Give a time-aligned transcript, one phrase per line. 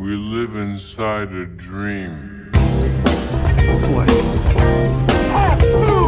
[0.00, 2.50] We live inside a dream.
[5.30, 5.99] How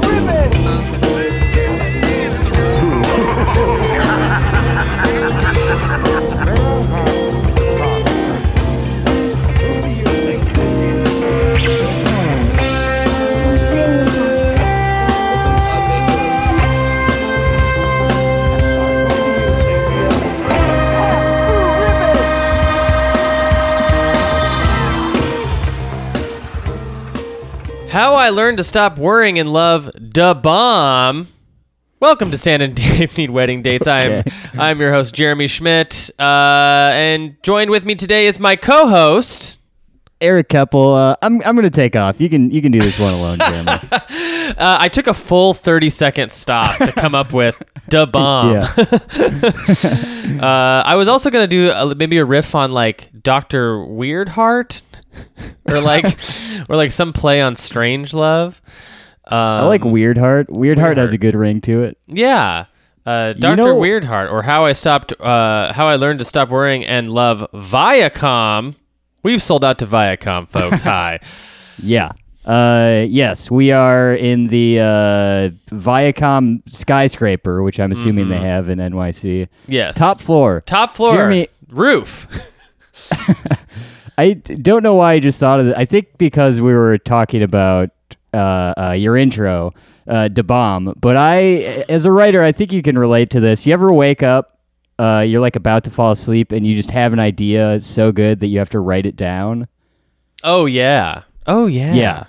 [28.22, 31.26] I Learned to Stop Worrying and Love Da Bomb.
[31.98, 33.88] Welcome to Stan and Dave Need Wedding Dates.
[33.88, 34.24] I am
[34.56, 39.58] I'm your host Jeremy Schmidt, uh, and joined with me today is my co-host.
[40.22, 42.20] Eric Keppel, uh, I'm I'm gonna take off.
[42.20, 43.70] You can you can do this one alone, Jeremy.
[43.70, 48.52] Uh, I took a full 30 second stop to come up with Da Bomb.
[48.52, 48.72] yeah,
[50.42, 54.82] Uh, I was also gonna do a, maybe a riff on like Doctor Weirdheart,
[55.66, 56.04] or like
[56.68, 58.60] or like some play on Strange Love.
[59.26, 60.50] Um, I like Weird Heart.
[60.50, 61.98] Weird Heart has a good ring to it.
[62.06, 62.66] Yeah.
[63.06, 63.56] Uh, Dr.
[63.56, 67.46] know- Weirdheart, or how I stopped, uh, how I learned to stop worrying and love
[67.52, 68.74] Viacom.
[69.22, 70.82] We've sold out to Viacom, folks.
[70.92, 71.20] Hi.
[71.82, 72.12] Yeah.
[72.44, 78.78] Uh, yes, we are in the uh, Viacom skyscraper, which I'm assuming they have in
[78.80, 79.48] NYC.
[79.68, 79.96] Yes.
[79.96, 80.60] Top floor.
[80.66, 81.14] top floor.
[81.14, 82.26] Jeremy- Roof.
[84.18, 85.74] I don't know why I just thought of it.
[85.76, 87.90] I think because we were talking about
[88.34, 89.72] uh, uh, your intro,
[90.08, 90.94] uh, Da Bomb.
[91.00, 93.66] But I, as a writer, I think you can relate to this.
[93.66, 94.50] You ever wake up,
[94.98, 98.40] uh, you're like about to fall asleep, and you just have an idea so good
[98.40, 99.68] that you have to write it down?
[100.44, 101.22] oh, yeah.
[101.46, 101.94] Oh, yeah.
[101.94, 102.24] Yeah.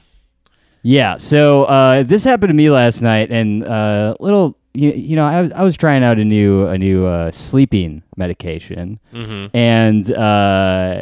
[0.83, 1.17] Yeah.
[1.17, 4.57] So uh, this happened to me last night, and uh, little.
[4.75, 8.01] You, you know, I, was- I was trying out a new a new uh, sleeping
[8.17, 9.55] medication, Mm-hmm.
[9.55, 11.01] and uh,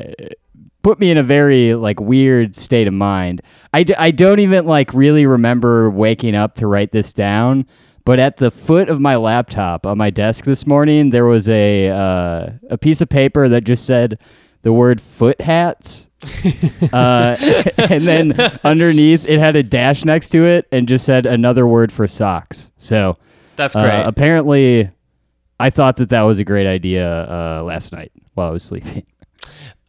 [0.84, 3.42] put me in a very like weird state of mind.
[3.74, 7.66] I, d- I don't even like really remember waking up to write this down.
[8.04, 11.90] But at the foot of my laptop on my desk this morning, there was a
[11.90, 14.22] uh, a piece of paper that just said
[14.62, 16.08] the word foot hats.
[16.94, 17.36] uh,
[17.78, 21.92] and then underneath it had a dash next to it and just said another word
[21.92, 22.70] for socks.
[22.78, 23.16] So
[23.56, 24.04] That's uh, great.
[24.04, 24.90] apparently,
[25.60, 29.04] I thought that that was a great idea uh, last night while I was sleeping.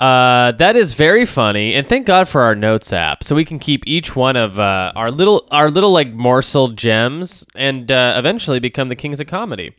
[0.02, 3.60] Uh, that is very funny, and thank God for our notes app, so we can
[3.60, 8.58] keep each one of uh, our little our little like morsel gems, and uh, eventually
[8.58, 9.76] become the kings of comedy.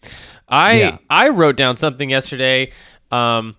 [0.48, 0.98] I Yeah.
[1.10, 2.72] I wrote down something yesterday
[3.12, 3.58] um,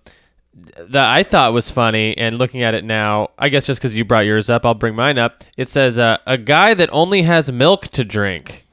[0.55, 4.03] that I thought was funny, and looking at it now, I guess just because you
[4.03, 5.43] brought yours up, I'll bring mine up.
[5.57, 8.65] It says uh, a guy that only has milk to drink.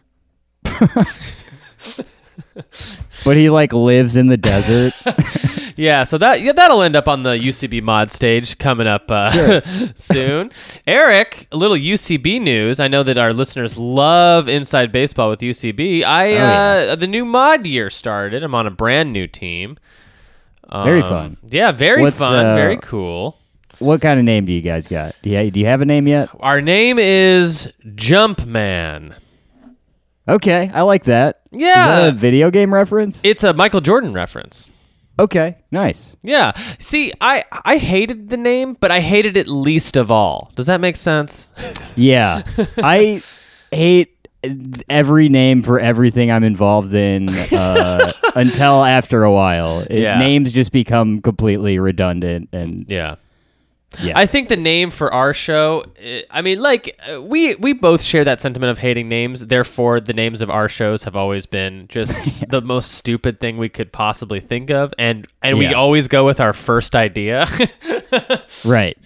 [3.25, 4.95] But he like lives in the desert.
[5.75, 9.63] Yeah, so that yeah, that'll end up on the UCB mod stage coming up uh,
[9.95, 10.51] soon.
[10.87, 12.79] Eric, a little UCB news.
[12.79, 16.05] I know that our listeners love inside baseball with UCB.
[16.05, 16.93] I Oh, yeah.
[16.93, 18.43] uh, the new mod year started.
[18.43, 19.79] I'm on a brand new team.
[20.71, 21.37] Very Um, fun.
[21.51, 23.39] Yeah, very What's, fun, uh, very cool.
[23.79, 25.15] what kind of name do you guys got?
[25.23, 26.29] Do you, do you have a name yet?
[26.39, 29.15] Our name is Jumpman.
[30.29, 31.39] Okay, I like that.
[31.51, 31.87] Yeah.
[32.01, 33.21] that a video game reference?
[33.25, 34.71] It's a Michael Jordan reference.
[35.19, 36.17] Okay, nice.
[36.23, 36.53] Yeah.
[36.79, 40.51] See, I I hated the name, but I hated it least of all.
[40.55, 41.51] Does that make sense?
[41.95, 42.43] Yeah,
[42.79, 43.21] I
[43.71, 44.17] hate
[44.89, 49.81] every name for everything I'm involved in uh, until after a while.
[49.81, 50.19] It, Yeah.
[50.19, 53.17] Names just become completely redundant, and Yeah.
[54.01, 57.73] Yeah, I think the name for our show, eh, I mean, like uh, we we
[57.73, 59.47] both share that sentiment of hating names.
[59.47, 63.69] Therefore, the names of our shows have always been just the most stupid thing we
[63.69, 67.47] could possibly think of, and and we always go with our first idea.
[68.65, 68.97] right.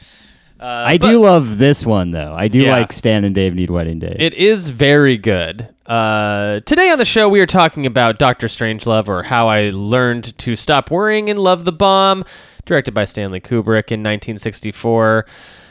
[0.58, 2.32] Uh, I but do love this one though.
[2.34, 2.72] I do Yeah.
[2.72, 4.16] like Stan and Dave need wedding dates.
[4.18, 5.68] It is very good.
[5.86, 10.36] Uh, today on the show, we are talking about Doctor Strangelove, or how I learned
[10.38, 12.24] to stop worrying and love the bomb,
[12.64, 15.26] directed by Stanley Kubrick in 1964.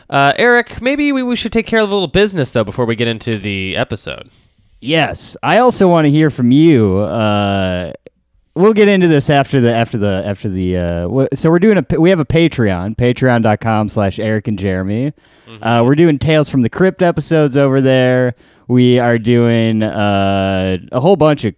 [0.10, 2.95] Uh, Eric, maybe we, we should take care of a little business though before we
[2.95, 4.30] get into the episode.
[4.80, 7.00] Yes, I also want to hear from you.
[7.00, 7.94] Uh,
[8.56, 10.78] we'll get into this after the after the after the.
[10.78, 15.13] Uh, so we're doing a we have a Patreon, patreon.com slash Eric and Jeremy.
[15.62, 18.36] Uh, we're doing Tales from the Crypt episodes over there.
[18.68, 21.54] We are doing uh, a whole bunch of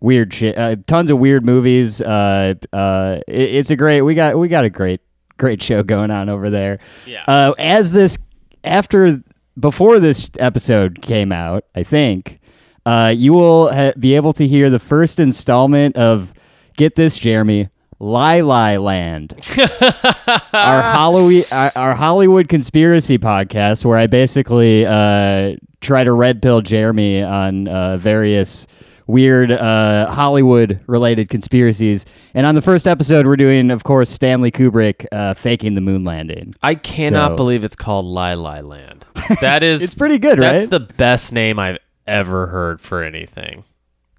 [0.00, 2.00] weird shit, uh, tons of weird movies.
[2.00, 5.00] Uh, uh, it- it's a great we got we got a great
[5.38, 6.78] great show going on over there.
[7.06, 7.24] Yeah.
[7.28, 8.16] Uh, as this
[8.64, 9.22] after
[9.58, 12.40] before this episode came out, I think
[12.84, 16.32] uh, you will ha- be able to hear the first installment of
[16.76, 17.68] get this, Jeremy,
[17.98, 26.12] Lie Land, our Halloween, our, our Hollywood conspiracy podcast, where I basically uh, try to
[26.12, 28.66] red pill Jeremy on uh, various
[29.06, 32.04] weird uh, Hollywood related conspiracies.
[32.34, 36.04] And on the first episode, we're doing, of course, Stanley Kubrick uh, faking the moon
[36.04, 36.52] landing.
[36.62, 39.06] I cannot So- believe it's called Lie Land.
[39.40, 40.70] That is It's pretty good, That's right?
[40.70, 43.64] the best name I've ever heard for anything.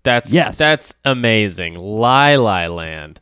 [0.07, 0.57] That's Yes.
[0.57, 1.75] that's amazing.
[1.75, 3.19] Lie Land.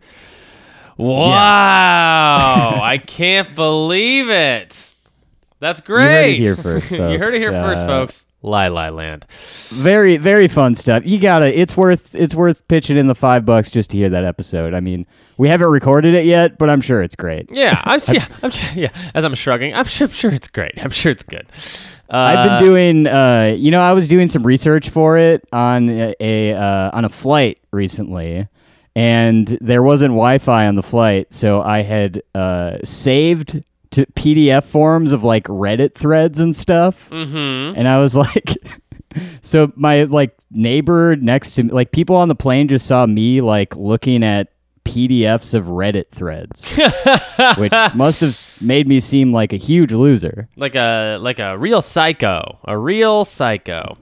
[0.97, 2.79] Wow.
[2.81, 4.93] I can't believe it.
[5.59, 6.37] That's great.
[6.37, 6.91] You heard it here first, folks.
[7.11, 7.65] you heard it here folks.
[7.69, 8.25] first, Uh, folks.
[8.43, 9.25] Lie Land.
[9.71, 13.71] very very fun stuff you gotta it's worth it's worth pitching in the five bucks
[13.71, 15.07] just to hear that episode i mean
[15.37, 18.89] we haven't recorded it yet but i'm sure it's great Yeah, I'm yeah, I'm yeah.
[19.15, 20.73] As I'm shrugging, I'm sure, I'm sure it's great.
[20.83, 21.47] I'm sure it's good.
[22.09, 25.89] Uh, i've been doing uh you know i was doing some research for it on
[25.89, 28.47] a, a uh, on a flight recently
[28.95, 35.11] and there wasn't wi-fi on the flight so i had uh saved to pdf forms
[35.11, 37.77] of like reddit threads and stuff Mm-hmm.
[37.77, 38.55] and I was like,
[39.41, 43.39] so my like neighbor next to me, like people on the plane just saw me
[43.41, 44.49] like looking at
[44.85, 46.63] PDFs of Reddit threads,
[47.57, 50.47] which must have made me seem like a huge loser.
[50.55, 53.97] like a like a real psycho, a real psycho.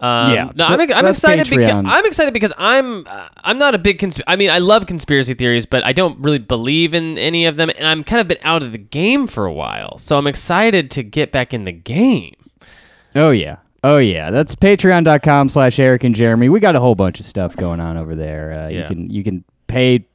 [0.00, 3.74] Um, Yeah, no, so I'm, I'm excited because I'm excited because I'm uh, I'm not
[3.74, 7.16] a big consp- I mean I love conspiracy theories, but I don't really believe in
[7.18, 9.96] any of them, and I'm kind of been out of the game for a while.
[9.98, 12.34] So I'm excited to get back in the game.
[13.14, 13.56] Oh yeah.
[13.84, 16.48] Oh yeah, that's patreon.com slash Eric and Jeremy.
[16.48, 18.50] We got a whole bunch of stuff going on over there.
[18.64, 20.06] Uh, You can you can pay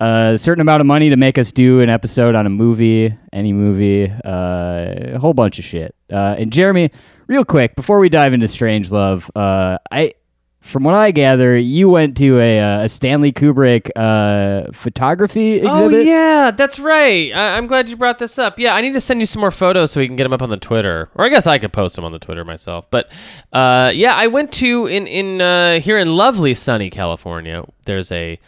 [0.00, 3.52] a certain amount of money to make us do an episode on a movie, any
[3.52, 5.94] movie, uh, a whole bunch of shit.
[6.12, 6.90] Uh, and Jeremy,
[7.26, 10.12] real quick before we dive into Strange Love, uh, I
[10.60, 16.00] from what I gather, you went to a, uh, a Stanley Kubrick uh, photography exhibit.
[16.00, 17.32] Oh yeah, that's right.
[17.32, 18.58] I- I'm glad you brought this up.
[18.58, 20.42] Yeah, I need to send you some more photos so we can get them up
[20.42, 22.84] on the Twitter, or I guess I could post them on the Twitter myself.
[22.90, 23.08] But
[23.52, 27.64] uh, yeah, I went to in in uh, here in lovely sunny California.
[27.86, 28.38] There's a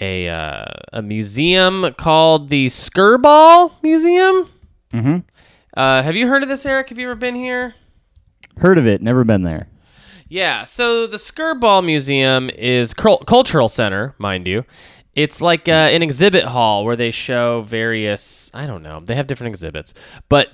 [0.00, 4.48] a uh, a museum called the Skirball Museum.
[4.92, 5.24] Mhm.
[5.76, 6.88] Uh, have you heard of this, Eric?
[6.88, 7.74] Have you ever been here?
[8.58, 9.00] Heard of it?
[9.02, 9.68] Never been there.
[10.28, 14.64] Yeah, so the Skirball Museum is cul- cultural center, mind you.
[15.14, 18.50] It's like uh, an exhibit hall where they show various.
[18.54, 19.00] I don't know.
[19.04, 19.94] They have different exhibits,
[20.28, 20.48] but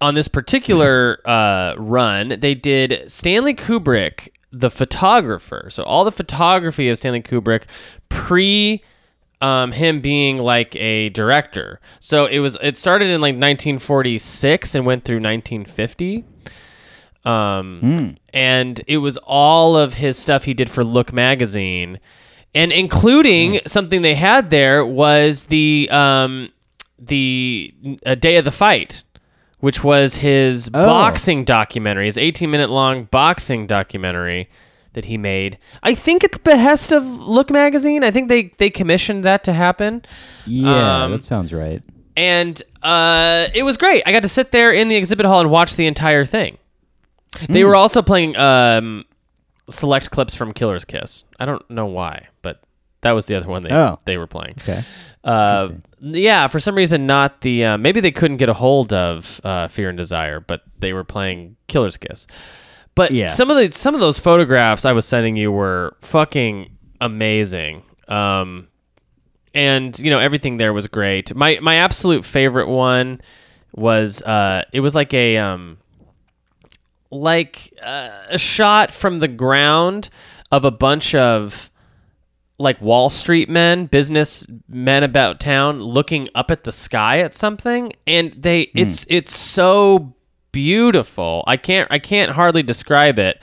[0.00, 5.68] on this particular uh, run, they did Stanley Kubrick, the photographer.
[5.70, 7.64] So all the photography of Stanley Kubrick
[8.08, 8.82] pre
[9.40, 11.80] um, him being like a director.
[11.98, 12.56] So it was.
[12.62, 16.24] It started in like 1946 and went through 1950.
[17.24, 22.00] Um, and it was all of his stuff he did for Look magazine,
[22.54, 26.50] and including something they had there was the um,
[26.98, 27.72] the
[28.04, 29.04] uh, Day of the Fight,
[29.62, 30.84] which was his Oh.
[30.86, 34.50] boxing documentary, his 18 minute long boxing documentary
[34.94, 35.56] that he made.
[35.82, 38.02] I think at the behest of Look magazine.
[38.04, 40.02] I think they they commissioned that to happen
[40.46, 41.80] Yeah, Um, that sounds right.
[42.16, 44.02] and uh, it was great.
[44.04, 46.58] I got to sit there in the exhibit hall and watch the entire thing.
[47.48, 49.04] They were also playing um,
[49.70, 51.24] select clips from Killer's Kiss.
[51.38, 52.60] I don't know why, but
[53.02, 53.98] that was the other one they Oh.
[54.04, 54.56] they were playing.
[54.60, 54.82] Okay.
[55.24, 55.68] Uh,
[56.02, 59.68] yeah, for some reason, not the uh, maybe they couldn't get a hold of uh,
[59.68, 62.26] Fear and Desire, but they were playing Killer's Kiss.
[62.94, 63.30] But Yeah.
[63.32, 67.82] some of the some of those photographs I was sending you were fucking amazing.
[68.08, 68.68] Um,
[69.54, 71.34] and you know everything there was great.
[71.34, 73.20] My my absolute favorite one
[73.74, 75.78] was uh, it was like a um,
[77.10, 80.08] like uh, a shot from the ground
[80.50, 81.70] of a bunch of
[82.58, 87.92] like Wall Street men, business men about town looking up at the sky at something
[88.06, 90.14] and they it's it's so
[90.52, 91.42] beautiful.
[91.46, 93.40] I can't I can't hardly describe it.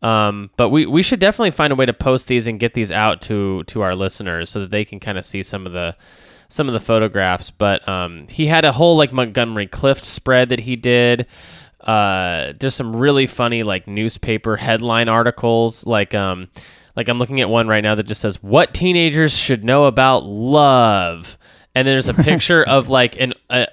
[0.00, 2.92] Um, but we, we should definitely find a way to post these and get these
[2.92, 5.96] out to to our listeners so that they can kind of see some of the
[6.48, 7.50] some of the photographs.
[7.50, 11.26] But um, he had a whole like Montgomery Clift spread that he did.
[11.80, 16.48] Uh, there's some really funny like newspaper headline articles like um
[16.98, 20.24] like I'm looking at one right now that just says what teenagers should know about
[20.24, 21.38] love.
[21.72, 23.68] And there's a picture of like an a,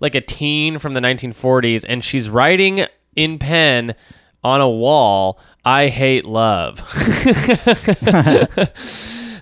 [0.00, 3.94] like a teen from the 1940s, and she's writing in pen
[4.42, 6.80] on a wall, "I hate love."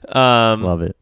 [0.09, 0.97] um, Love it.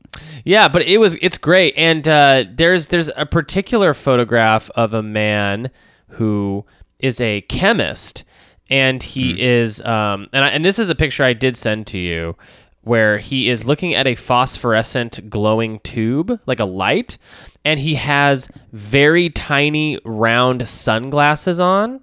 [0.45, 5.02] yeah, but it was it's great, and uh, there's there's a particular photograph of a
[5.02, 5.71] man
[6.09, 6.66] who
[6.99, 8.25] is a chemist,
[8.68, 11.99] and he is um and I, and this is a picture I did send to
[11.99, 12.37] you,
[12.82, 17.18] where he is looking at a phosphorescent glowing tube, like a light,
[17.64, 22.00] and he has very tiny round sunglasses on.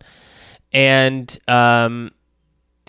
[0.73, 2.11] And um,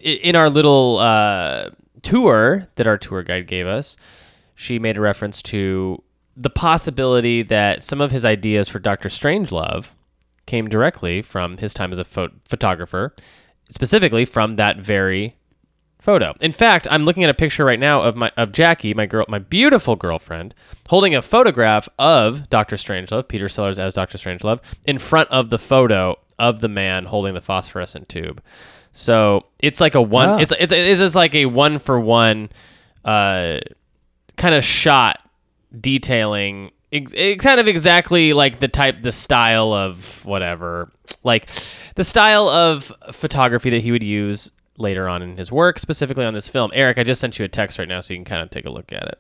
[0.03, 1.71] in our little uh,
[2.03, 3.97] tour that our tour guide gave us,
[4.55, 6.03] she made a reference to
[6.37, 9.91] the possibility that some of his ideas for Doctor Strangelove
[10.47, 13.15] came directly from his time as a pho- photographer,
[13.75, 15.37] specifically from that very
[15.99, 16.33] photo.
[16.41, 19.27] In fact, I'm looking at a picture right now of my of Jackie, my girl,
[19.29, 20.55] my beautiful girlfriend,
[20.89, 25.59] holding a photograph of Doctor Strangelove, Peter Sellers as Doctor Strangelove, in front of the
[25.59, 28.41] photo of the man holding the phosphorescent tube.
[28.93, 30.29] So it's like a one.
[30.29, 30.39] Ah.
[30.39, 32.51] It's it's it's just like a one for one,
[33.05, 33.59] uh,
[34.37, 35.19] kind of shot
[35.79, 36.71] detailing.
[36.95, 40.91] Ex- kind of exactly like the type, the style of whatever,
[41.25, 41.49] like
[41.97, 46.35] the style of photography that he would use later on in his work, specifically on
[46.35, 46.71] this film.
[46.75, 48.65] Eric, I just sent you a text right now, so you can kind of take
[48.65, 49.19] a look at it.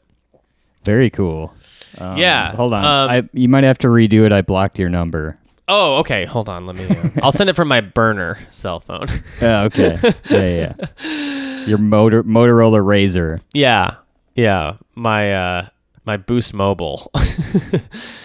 [0.84, 1.52] Very cool.
[1.98, 2.84] Um, Yeah, Hold on.
[2.84, 4.32] um, I you might have to redo it.
[4.32, 5.36] I blocked your number.
[5.66, 6.26] Oh, okay.
[6.26, 6.66] Hold on.
[6.66, 6.86] Let me.
[6.86, 9.06] Uh, I'll send it from my burner cell phone.
[9.40, 9.96] Oh, okay.
[10.30, 11.64] yeah, yeah.
[11.64, 13.40] Your motor Motorola Razr.
[13.54, 13.94] yeah,
[14.34, 14.76] yeah.
[14.94, 15.68] My uh,
[16.04, 17.10] my Boost Mobile.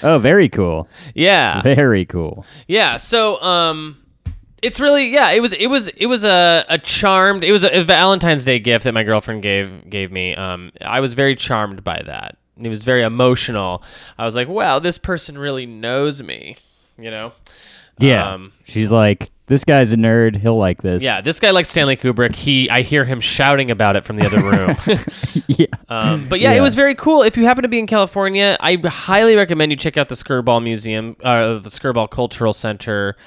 [0.01, 0.87] Oh, very cool.
[1.13, 2.45] yeah, Very cool.
[2.67, 2.97] yeah.
[2.97, 3.97] So, um,
[4.61, 5.31] it's really yeah.
[5.31, 7.43] It was it was it was a, a charmed.
[7.43, 10.35] It was a, a Valentine's Day gift that my girlfriend gave gave me.
[10.35, 12.37] Um, I was very charmed by that.
[12.57, 13.83] It was very emotional.
[14.17, 16.57] I was like, wow, this person really knows me.
[16.97, 17.33] You know.
[17.99, 18.33] Yeah.
[18.33, 20.35] Um, She's like, this guy's a nerd.
[20.35, 21.01] He'll like this.
[21.01, 22.35] yeah, this guy likes Stanley Kubrick.
[22.35, 24.75] He, I hear him shouting about it from the other room.
[25.47, 25.65] yeah.
[25.91, 26.61] Um, but yeah, it Yeah.
[26.61, 27.23] was very cool.
[27.23, 30.61] If you happen to be in California, I highly recommend you check out the Skirball
[30.63, 33.17] Museum, uh, the Skirball Cultural Center,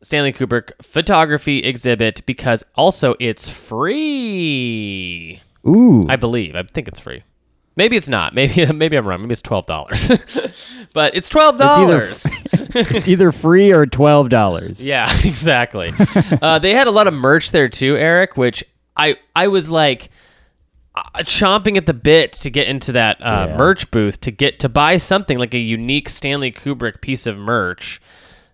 [0.00, 5.42] Stanley Kubrick photography exhibit, because also it's free.
[5.68, 6.06] Ooh.
[6.08, 6.56] I believe.
[6.56, 7.22] I think it's free.
[7.76, 8.34] Maybe it's not.
[8.34, 9.20] Maybe maybe I'm wrong.
[9.22, 10.08] Maybe it's twelve dollars.
[10.92, 12.24] but it's twelve dollars.
[12.52, 14.82] it's either free or twelve dollars.
[14.82, 15.92] Yeah, exactly.
[16.40, 18.62] uh, they had a lot of merch there too, Eric, which
[18.96, 20.10] I I was like
[20.94, 23.56] uh, chomping at the bit to get into that uh, Yeah.
[23.56, 28.00] merch booth to get to buy something like a unique Stanley Kubrick piece of merch.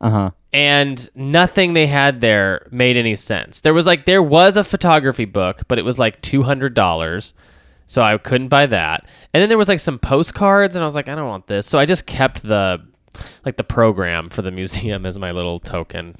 [0.00, 0.30] Uh huh.
[0.52, 3.60] And nothing they had there made any sense.
[3.60, 7.34] There was like there was a photography book, but it was like two hundred dollars,
[7.90, 9.04] so I couldn't buy that.
[9.34, 11.66] And then there was like some postcards, and I was like, I don't want this,
[11.66, 12.80] so I just kept the
[13.44, 16.14] like the program for the museum as my little token.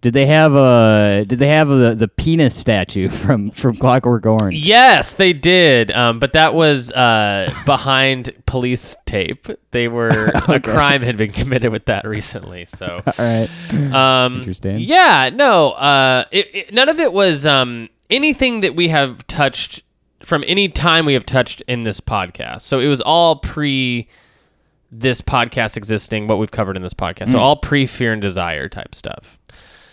[0.00, 4.56] Did they have a Did they have the the penis statue from from Clockwork Orange?
[4.56, 5.90] Yes, they did.
[5.90, 9.48] Um, but that was uh, behind police tape.
[9.70, 12.64] They were a crime had been committed with that recently.
[12.64, 13.50] So, All right.
[13.92, 14.80] um, Interesting.
[14.80, 15.72] Yeah, no.
[15.72, 19.82] Uh, it, it, none of it was um, anything that we have touched
[20.24, 22.62] from any time we have touched in this podcast.
[22.62, 24.08] So it was all pre
[24.90, 26.26] this podcast existing.
[26.26, 27.28] What we've covered in this podcast.
[27.30, 29.38] So all pre Fear and Desire type stuff.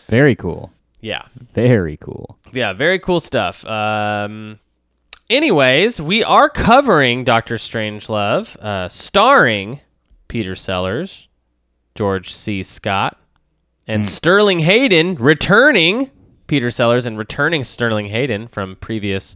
[0.07, 0.71] Very cool.
[1.01, 1.24] Yeah.
[1.53, 2.38] Very cool.
[2.51, 3.65] Yeah, very cool stuff.
[3.65, 4.59] Um,
[5.29, 9.81] anyways, we are covering Doctor Strangelove, uh, starring
[10.27, 11.27] Peter Sellers,
[11.95, 12.63] George C.
[12.63, 13.17] Scott,
[13.88, 16.12] and Sterling Hayden, returning
[16.48, 19.36] Peter Sellers and returning Sterling Hayden from previous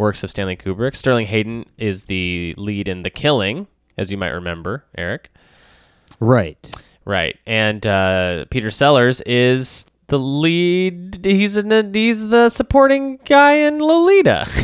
[0.00, 0.96] works of Stanley Kubrick.
[0.96, 5.30] Sterling Hayden is the lead in The Killing, as you might remember, Eric.
[6.18, 6.58] Right.
[7.06, 11.24] Right, and uh, Peter Sellers is the lead.
[11.24, 14.46] He's in he's the supporting guy in Lolita.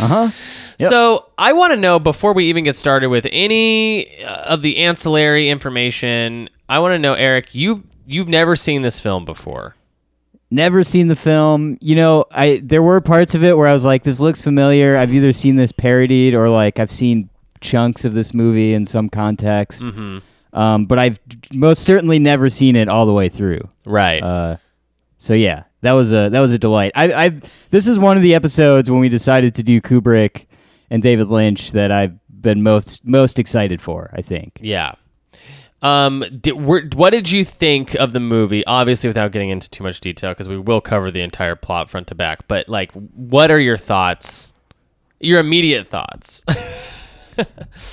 [0.00, 0.30] Uh huh.
[0.78, 0.90] Yep.
[0.90, 4.78] So I want to know before we even get started with any uh, of the
[4.78, 6.48] ancillary information.
[6.68, 9.76] I want to know, Eric, you you've never seen this film before.
[10.50, 11.78] Never seen the film.
[11.80, 14.96] You know, I there were parts of it where I was like, "This looks familiar."
[14.96, 17.28] I've either seen this parodied or like I've seen
[17.60, 19.82] chunks of this movie in some context.
[19.82, 20.18] Mm-hmm.
[20.56, 21.18] Um, but I've
[21.54, 23.68] most certainly never seen it all the way through.
[23.84, 24.22] Right.
[24.22, 24.58] Uh,
[25.18, 26.92] so yeah, that was a that was a delight.
[26.94, 27.28] I, I
[27.70, 30.46] this is one of the episodes when we decided to do Kubrick
[30.90, 34.10] and David Lynch that I've been most most excited for.
[34.12, 34.60] I think.
[34.60, 34.94] yeah.
[35.84, 38.64] Um, did, were, what did you think of the movie?
[38.66, 42.06] Obviously, without getting into too much detail, because we will cover the entire plot front
[42.08, 42.48] to back.
[42.48, 44.52] But like, what are your thoughts?
[45.20, 46.42] Your immediate thoughts?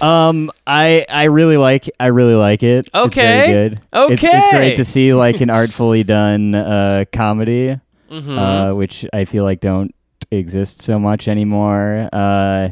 [0.01, 2.85] Um, I I really like I really like it.
[2.85, 3.21] It's Okay.
[3.21, 3.79] very good.
[3.91, 7.79] It's, it's great to see like an artfully done uh, comedy,
[8.11, 8.37] Mm-hmm.
[8.37, 9.95] uh, which I feel like don't
[10.29, 12.07] exist so much anymore.
[12.13, 12.69] Uh,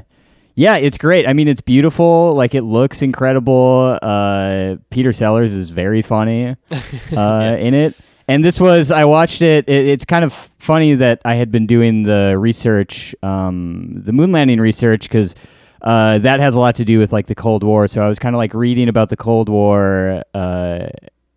[0.59, 1.25] yeah, it's great.
[1.25, 2.33] I mean, it's beautiful.
[2.33, 3.97] Like it looks incredible.
[4.01, 6.57] Uh, Peter Sellers is very funny
[7.15, 7.95] uh, in it.
[8.27, 9.87] and this was I watched it, it.
[9.87, 14.59] It's kind of funny that I had been doing the research, um, the moon landing
[14.59, 15.33] research, because
[15.81, 17.87] uh, that has a lot to do with like the Cold War.
[17.87, 20.87] So I was kind of like reading about the Cold War uh,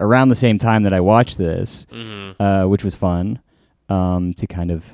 [0.00, 1.87] around the same time that I watched this,
[2.41, 3.38] uh, which was fun
[3.88, 4.85] um, to kind of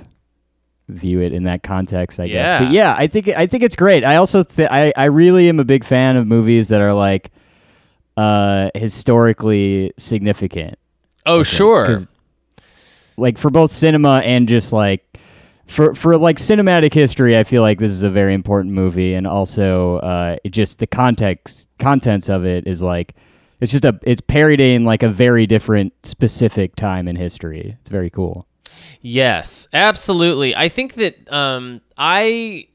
[0.88, 2.49] view it in that context, I guess.
[2.50, 2.64] Yeah.
[2.64, 4.04] But yeah, I think I think it's great.
[4.04, 7.30] I also th- I I really am a big fan of movies that are like
[8.16, 10.78] uh, historically significant.
[11.25, 11.99] Oh, sure.
[13.16, 15.18] like for both cinema and just like
[15.66, 19.26] for for like cinematic history, I feel like this is a very important movie, and
[19.26, 23.14] also uh, it just the context contents of it is like
[23.61, 27.76] it's just a it's parodying like a very different specific time in history.
[27.80, 28.48] It's very cool.
[29.01, 30.55] Yes, absolutely.
[30.55, 32.69] I think that um, I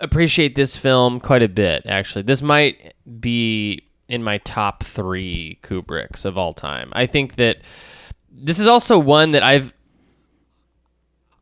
[0.00, 1.82] appreciate this film quite a bit.
[1.86, 6.90] Actually, this might be in my top three Kubricks of all time.
[6.92, 7.58] I think that
[8.30, 9.74] this is also one that I've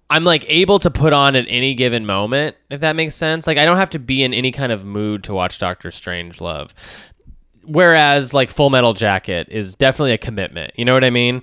[0.08, 3.46] I'm like able to put on at any given moment, if that makes sense.
[3.46, 6.40] Like I don't have to be in any kind of mood to watch Doctor Strange
[6.40, 6.74] Love.
[7.64, 10.72] Whereas like Full Metal Jacket is definitely a commitment.
[10.76, 11.42] You know what I mean?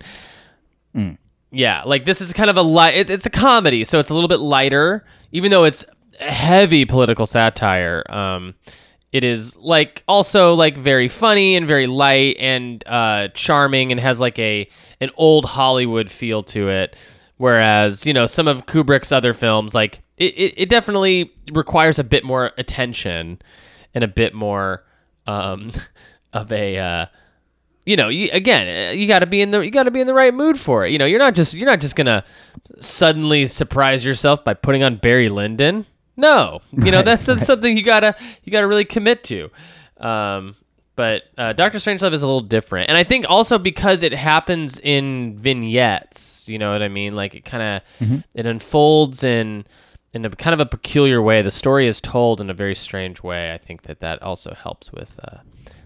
[1.53, 2.95] Yeah, like this is kind of a light.
[2.95, 5.86] It's, it's a comedy, so it's a little bit lighter, even though it's
[6.19, 8.03] heavy political satire.
[8.10, 8.55] Um,
[9.12, 14.19] it is like also like very funny and very light and uh, charming and has
[14.19, 14.67] like a
[15.00, 16.95] an old Hollywood feel to it.
[17.38, 22.03] Whereas you know some of Kubrick's other films, like it, it, it definitely requires a
[22.03, 23.39] bit more attention
[23.93, 24.83] and a bit more
[25.27, 25.72] um,
[26.33, 27.05] of a uh,
[27.85, 30.01] you know, you, again, uh, you got to be in the you got to be
[30.01, 30.91] in the right mood for it.
[30.91, 32.23] You know, you're not just you're not just gonna
[32.79, 35.85] suddenly surprise yourself by putting on Barry Lyndon.
[36.15, 39.49] No, you know that's that's something you gotta you gotta really commit to.
[39.97, 40.55] Um,
[40.95, 44.79] but uh, Doctor Strangelove is a little different, and I think also because it happens
[44.79, 46.47] in vignettes.
[46.47, 47.13] You know what I mean?
[47.13, 49.65] Like it kind of it unfolds in
[50.13, 51.41] in a kind of a peculiar way.
[51.41, 53.51] The story is told in a very strange way.
[53.53, 55.19] I think that that also helps with.
[55.23, 55.37] Uh,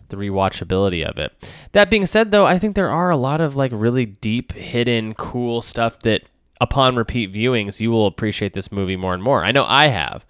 [0.09, 1.51] the rewatchability of it.
[1.73, 5.13] That being said, though, I think there are a lot of like really deep, hidden,
[5.13, 6.23] cool stuff that
[6.59, 9.43] upon repeat viewings you will appreciate this movie more and more.
[9.43, 10.25] I know I have.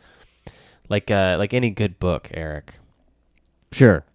[0.89, 2.75] Like uh like any good book, Eric.
[3.71, 4.06] Sure.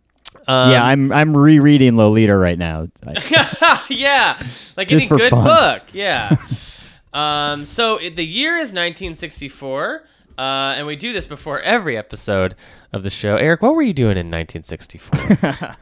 [0.46, 2.88] Um, yeah, I'm I'm rereading Lolita right now.
[3.88, 4.42] Yeah,
[4.76, 5.44] like any good fun.
[5.44, 5.82] book.
[5.92, 6.36] Yeah.
[7.12, 10.04] um, so it, the year is 1964,
[10.42, 12.56] uh, and we do this before every episode
[12.92, 13.36] of the show.
[13.36, 15.76] Eric, what were you doing in 1964?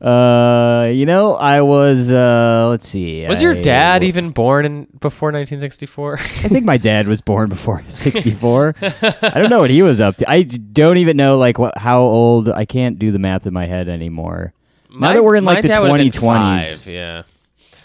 [0.00, 3.26] uh, you know, I was uh, let's see.
[3.26, 6.18] Was your I- dad even born in before 1964?
[6.20, 8.76] I think my dad was born before 64.
[8.80, 10.30] I don't know what he was up to.
[10.30, 12.48] I don't even know like what how old.
[12.48, 14.52] I can't do the math in my head anymore.
[14.94, 16.20] now that we're in like the dad 2020s.
[16.20, 17.22] five, yeah.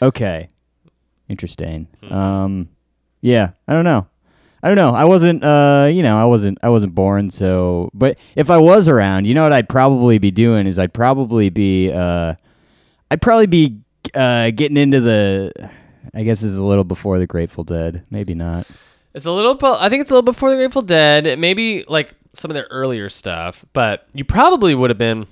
[0.04, 0.50] Okay.
[1.30, 1.88] Interesting.
[2.04, 2.14] Hmm.
[2.14, 2.70] Um
[3.22, 4.06] yeah, I don't know.
[4.66, 4.96] I don't know.
[4.96, 8.90] I wasn't uh you know, I wasn't I wasn't born so but if I was
[8.90, 12.34] around, you know what I'd probably be doing is I'd probably be uh
[13.12, 13.80] I'd probably be
[14.16, 15.52] uh getting into the
[16.16, 18.06] I guess is a little before the Grateful Dead.
[18.10, 18.66] Maybe not.
[19.14, 19.58] It's a little.
[19.64, 21.38] I think it's a little before the Grateful Dead.
[21.38, 25.28] Maybe like some of their earlier stuff, but you probably would have been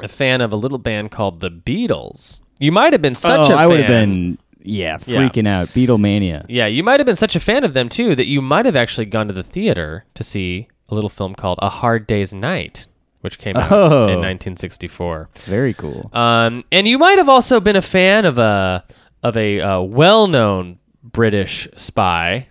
[0.00, 2.40] a fan of a little band called the Beatles.
[2.58, 5.68] You might have been such oh, a I would have fan- been yeah, freaking out.
[5.68, 6.44] Beatlemania.
[6.48, 8.76] Yeah, you might have been such a fan of them too that you might have
[8.76, 12.86] actually gone to the theater to see a little film called A Hard Day's Night,
[13.20, 14.08] which came out Oh.
[14.08, 15.28] in 1964.
[15.44, 16.08] Very cool.
[16.12, 18.84] Um, and you might have also been a fan of a
[19.22, 22.48] of a uh, well-known British spy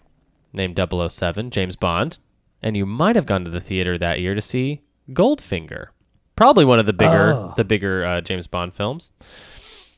[0.54, 2.20] named 007, James Bond,
[2.62, 5.88] and you might have gone to the theater that year to see Goldfinger,
[6.36, 7.54] probably one of the bigger Oh.
[7.56, 9.12] the bigger uh, James Bond films.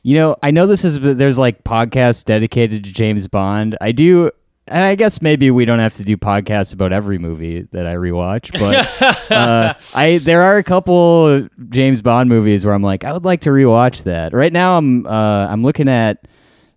[0.02, 3.76] You know, I know this is there's like podcasts dedicated to James Bond.
[3.80, 4.30] I do
[4.66, 7.94] and I guess maybe we don't have to do podcasts about every movie that I
[7.96, 13.12] rewatch, but uh, I there are a couple James Bond movies where I'm like I
[13.12, 14.32] would like to rewatch that.
[14.32, 16.26] Right now I'm uh, I'm looking at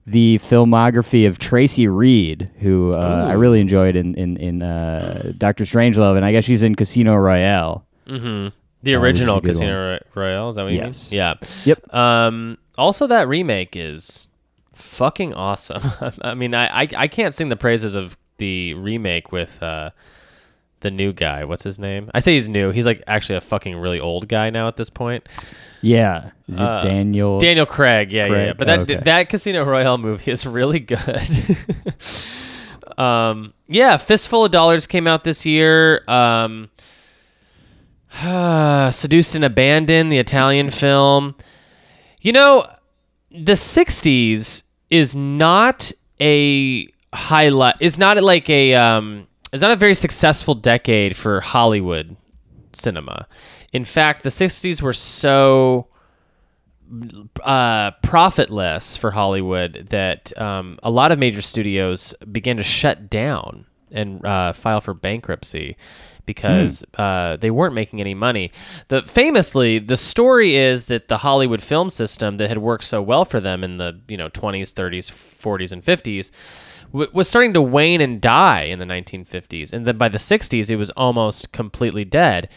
[0.06, 5.64] the filmography of Tracy Reed, who uh, I really enjoyed in in, in uh, Doctor
[5.64, 7.86] Strangelove, and I guess she's in Casino Royale.
[8.08, 8.50] Mm-hmm.
[8.82, 11.10] The Uh, original Casino Royale, is that what you Yes.
[11.10, 11.18] mean?
[11.20, 11.34] Yeah.
[11.64, 11.94] Yep.
[11.94, 14.28] Um, also, that remake is
[14.74, 15.84] fucking awesome.
[16.22, 19.92] I mean, I, I I can't sing the praises of the remake with uh,
[20.82, 21.46] the new guy.
[21.46, 22.10] What's his name?
[22.14, 22.72] I say he's new.
[22.72, 25.28] He's like actually a fucking really old guy now at this point.
[25.82, 27.40] Yeah, is it Uh, Daniel?
[27.40, 28.12] Daniel Craig.
[28.12, 28.54] Yeah, yeah, yeah.
[28.54, 28.96] But that oh, okay.
[28.96, 31.22] that Casino Royale movie is really good.
[32.98, 36.04] um, yeah, Fistful of Dollars came out this year.
[36.08, 36.70] Um,
[38.92, 41.36] Seduced and Abandoned, the Italian film.
[42.24, 42.66] You know,
[43.30, 47.76] the '60s is not a highlight.
[47.82, 49.28] Is not like a um.
[49.52, 52.16] Is not a very successful decade for Hollywood
[52.72, 53.28] cinema.
[53.74, 55.90] In fact, the '60s were so
[57.44, 63.66] uh, profitless for Hollywood that um, a lot of major studios began to shut down
[63.92, 65.76] and uh, file for bankruptcy
[66.26, 68.52] because uh, they weren't making any money.
[68.88, 73.26] The famously, the story is that the Hollywood film system that had worked so well
[73.26, 76.32] for them in the you know 20s, 30s, 40s, and 50s
[76.94, 80.70] w- was starting to wane and die in the 1950s, and then by the 60s,
[80.70, 82.50] it was almost completely dead.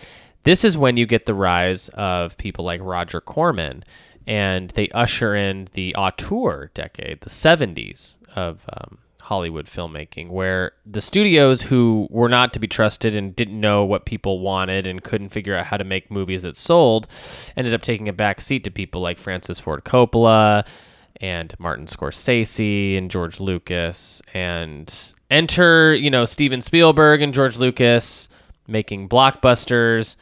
[0.45, 3.85] This is when you get the rise of people like Roger Corman,
[4.27, 11.01] and they usher in the auteur decade, the 70s of um, Hollywood filmmaking, where the
[11.01, 15.31] studios who were not to be trusted and didn't know what people wanted and couldn't
[15.31, 17.09] figure out how to make movies that sold
[17.57, 20.65] ended up taking a back seat to people like Francis Ford Coppola
[21.21, 24.95] and Martin Scorsese and George Lucas and
[25.29, 28.29] enter, you know, Steven Spielberg and George Lucas
[28.69, 30.15] making blockbusters.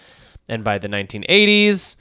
[0.49, 1.97] And by the 1980s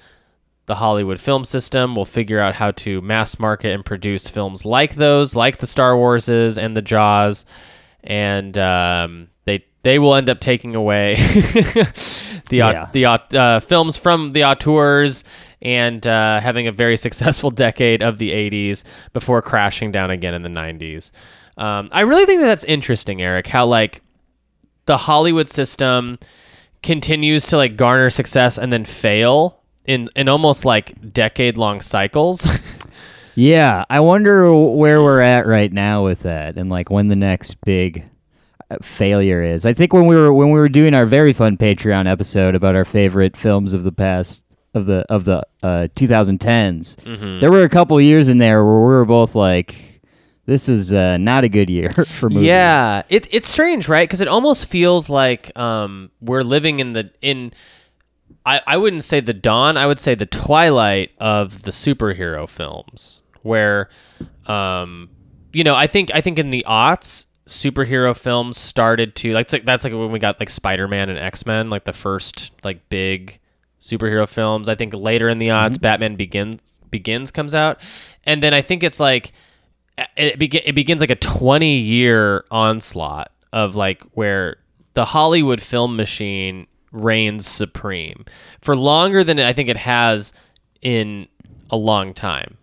[0.66, 4.96] the Hollywood film system will figure out how to mass market and produce films like
[4.96, 7.46] those, like the Star Warses and the Jaws,
[8.04, 11.16] and um, they they will end up taking away
[12.50, 12.90] the Yeah.
[12.94, 15.24] the uh, films from the auteurs
[15.62, 20.42] and uh, having a very successful decade of the 80s before crashing down again in
[20.44, 21.12] the 90s.
[21.58, 23.48] Um, I really think that that's interesting, Eric.
[23.48, 24.02] How like
[24.86, 26.20] the Hollywood system
[26.82, 32.48] continues to like garner success and then fail in in almost like decade long cycles.
[33.36, 37.56] Yeah, I wonder where we're at right now with that, and like when the next
[37.66, 38.04] big
[38.70, 39.66] uh, failure is.
[39.66, 42.76] I think when we were when we were doing our very fun Patreon episode about
[42.76, 47.40] our favorite films of the past of the of the uh, 2010s, Mm-hmm.
[47.40, 50.02] there were a couple years in there where we were both like,
[50.46, 54.08] "This is uh, not a good year for movies." yeah, it it's strange, right?
[54.08, 57.52] Because it almost feels like um, we're living in the in.
[58.46, 59.78] I, I wouldn't say the dawn.
[59.78, 63.90] I would say the twilight of the superhero films, where,
[64.48, 65.10] um,
[65.54, 69.66] you know, I think I think in the aughts, superhero films started to like, like
[69.66, 72.90] that's like when we got like Spider Man and X Men, like the first like
[72.90, 73.40] big
[73.80, 74.68] superhero films.
[74.68, 77.80] I think later in the aughts, Batman Begins Begins comes out,
[78.26, 79.32] and then I think it's like
[80.18, 84.58] it, begi- it begins like a 20 year onslaught of like where
[84.94, 88.24] the Hollywood film machine reigns supreme
[88.62, 90.32] for longer than I think it has
[90.82, 91.28] in
[91.70, 92.58] a long time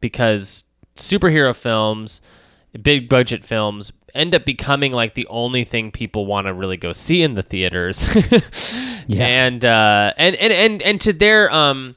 [0.00, 0.64] because
[0.96, 2.22] superhero films,
[2.80, 6.92] big budget films end up becoming like the only thing people want to really go
[6.92, 8.06] see in the theaters.
[9.06, 9.26] Yeah.
[9.26, 11.94] And uh and and and and to their um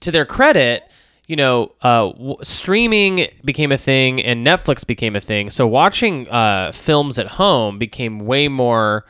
[0.00, 0.82] to their credit,
[1.28, 5.50] you know, uh, w- streaming became a thing and Netflix became a thing.
[5.50, 9.04] So watching uh, films at home became way more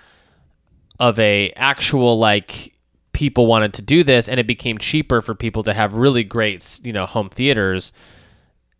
[1.00, 2.74] of a actual like
[3.12, 6.80] people wanted to do this, and it became cheaper for people to have really great,
[6.84, 7.92] you know, home theaters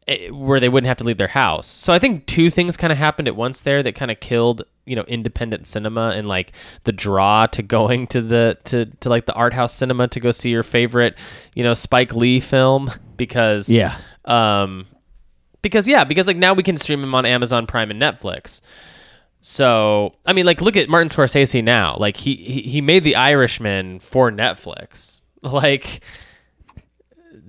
[0.07, 1.66] eh, where they wouldn't have to leave their house.
[1.66, 4.62] So I think two things kind of happened at once there that kind of killed,
[4.87, 6.52] you know, independent cinema and like
[6.85, 10.31] the draw to going to the to to like the art house cinema to go
[10.31, 11.16] see your favorite,
[11.54, 13.96] you know, Spike Lee film because Yeah.
[14.24, 14.87] um
[15.62, 18.61] because yeah, because like now we can stream them on Amazon Prime and Netflix.
[19.40, 21.96] So, I mean like look at Martin Scorsese now.
[21.98, 25.16] Like he he, he made The Irishman for Netflix.
[25.40, 26.01] Like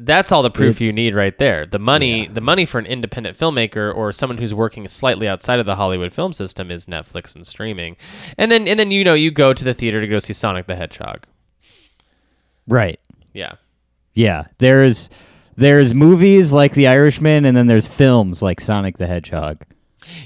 [0.02, 1.66] that's all the proof you need right there.
[1.66, 5.66] The money, the money for an independent filmmaker or someone who's working slightly outside of
[5.66, 7.98] the Hollywood film system is Netflix and streaming.
[8.38, 10.68] And then and then you know you go to the theater to go see Sonic
[10.68, 11.26] the Hedgehog.
[12.68, 13.00] Right.
[13.34, 13.56] Yeah.
[14.14, 14.46] Yeah.
[14.60, 15.10] There's
[15.58, 19.66] there's movies like The Irishman, and then there's films like Sonic the Hedgehog.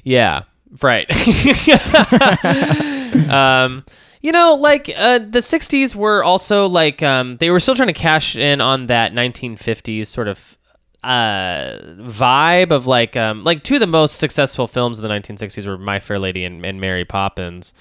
[0.04, 0.43] Yeah,
[0.81, 1.07] right.
[3.29, 3.86] um,
[4.21, 7.93] you know, like uh, the '60s were also like um, they were still trying to
[7.93, 10.57] cash in on that 1950s sort of
[11.03, 15.67] uh vibe of like um like two of the most successful films of the 1960s
[15.67, 17.73] were My Fair Lady and, and Mary Poppins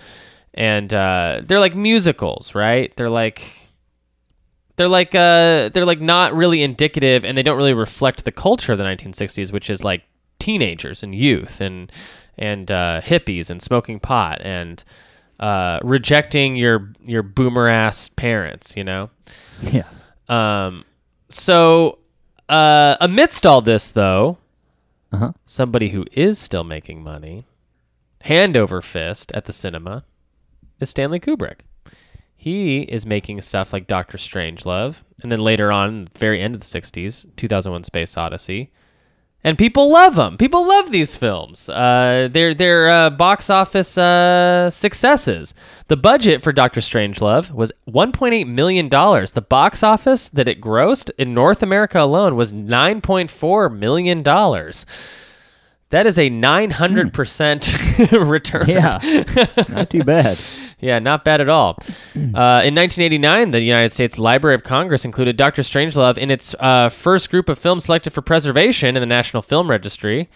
[0.54, 3.44] and uh they're like musicals right they're like
[4.74, 8.72] they're like uh they're like not really indicative and they don't really reflect the culture
[8.72, 10.02] of the 1960s which is like
[10.40, 11.92] teenagers and youth and
[12.38, 14.82] and uh, hippies and smoking pot and
[15.40, 19.10] uh, rejecting your your boomer ass parents you know
[19.62, 19.84] Yeah.
[20.28, 20.84] um
[21.30, 21.98] so
[22.48, 24.38] uh amidst all this though
[25.12, 25.32] Uh-huh.
[25.46, 27.44] somebody who is still making money
[28.22, 30.04] hand over fist at the cinema
[30.80, 31.60] is Stanley Kubrick
[32.36, 36.66] he is making stuff like Doctor Strangelove, and then later on, very end of the
[36.66, 38.72] '60s, 2001: Space Odyssey,
[39.44, 40.36] and people love them.
[40.36, 41.68] People love these films.
[41.68, 45.54] Uh, they're they're uh, box office uh, successes.
[45.88, 49.32] The budget for Doctor Strangelove was 1.8 million dollars.
[49.32, 54.86] The box office that it grossed in North America alone was 9.4 million dollars.
[55.90, 57.70] That is a 900 percent
[58.12, 58.68] return.
[58.68, 58.98] Yeah,
[59.68, 60.38] not too bad.
[60.82, 61.78] Yeah, not bad at all.
[62.14, 65.62] Uh, in 1989, the United States Library of Congress included Dr.
[65.62, 69.68] Strangelove in its uh, first group of films selected for preservation in the National Film
[69.70, 70.28] Registry.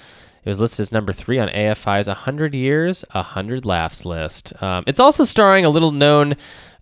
[0.45, 4.53] It was listed as number three on AFI's 100 Years, 100 Laughs list.
[4.63, 6.35] Um, it's also starring a little known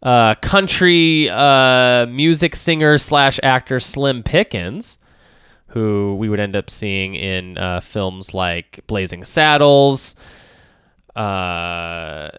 [0.02, 4.98] uh, country uh, music singer slash actor Slim Pickens,
[5.68, 10.14] who we would end up seeing in uh, films like Blazing Saddles.
[11.16, 12.30] Uh,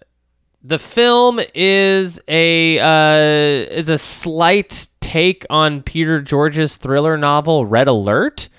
[0.68, 7.88] the film is a uh, is a slight take on Peter George's thriller novel Red
[7.88, 8.50] Alert,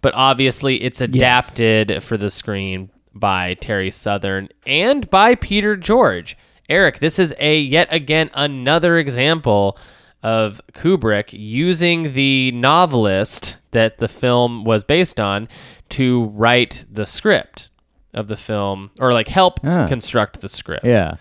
[0.00, 6.36] but obviously it's adapted for the screen by Terry Southern and by Peter George.
[6.68, 9.78] Eric, this is a yet again another example
[10.24, 15.48] of Kubrick using the novelist that the film was based on
[15.90, 17.68] to write the script
[18.14, 19.86] of the film or like help Ah.
[19.88, 20.84] construct the script.
[20.84, 21.16] Yeah,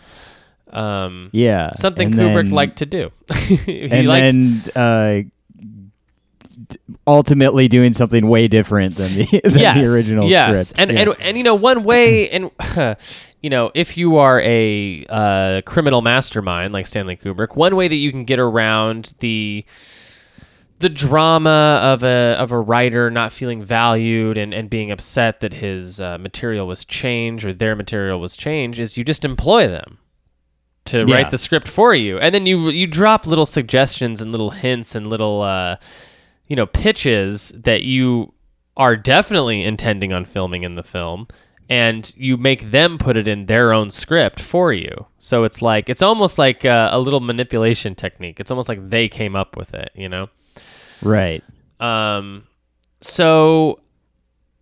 [0.72, 1.72] Um, yeah.
[1.74, 3.12] something And Kubrick then- liked to do.
[3.66, 5.22] he and liked, then uh,
[7.08, 10.70] ultimately doing something way different than the than yes, the original yes.
[10.70, 10.80] script.
[10.80, 11.02] And, Yeah.
[11.10, 12.52] and and you know one way and
[13.42, 17.96] you know if you are a uh, criminal mastermind like Stanley Kubrick, one way that
[17.96, 19.66] you can get around the
[20.84, 25.54] the drama of a of a writer not feeling valued and, and being upset that
[25.54, 29.98] his uh, material was changed or their material was changed is you just employ them
[30.86, 31.16] to Yeah.
[31.16, 32.20] write the script for you.
[32.20, 35.78] And then you you drop little suggestions and little hints and little uh,
[36.48, 38.34] you know pitches that you
[38.78, 41.28] are definitely intending on filming in the film
[41.70, 45.06] and you make them put it in their own script for you.
[45.20, 48.40] So it's like it's almost like uh, a little manipulation technique.
[48.42, 50.28] It's almost like they came up with it you know
[51.04, 51.44] right.
[51.80, 52.46] um,
[53.02, 53.80] so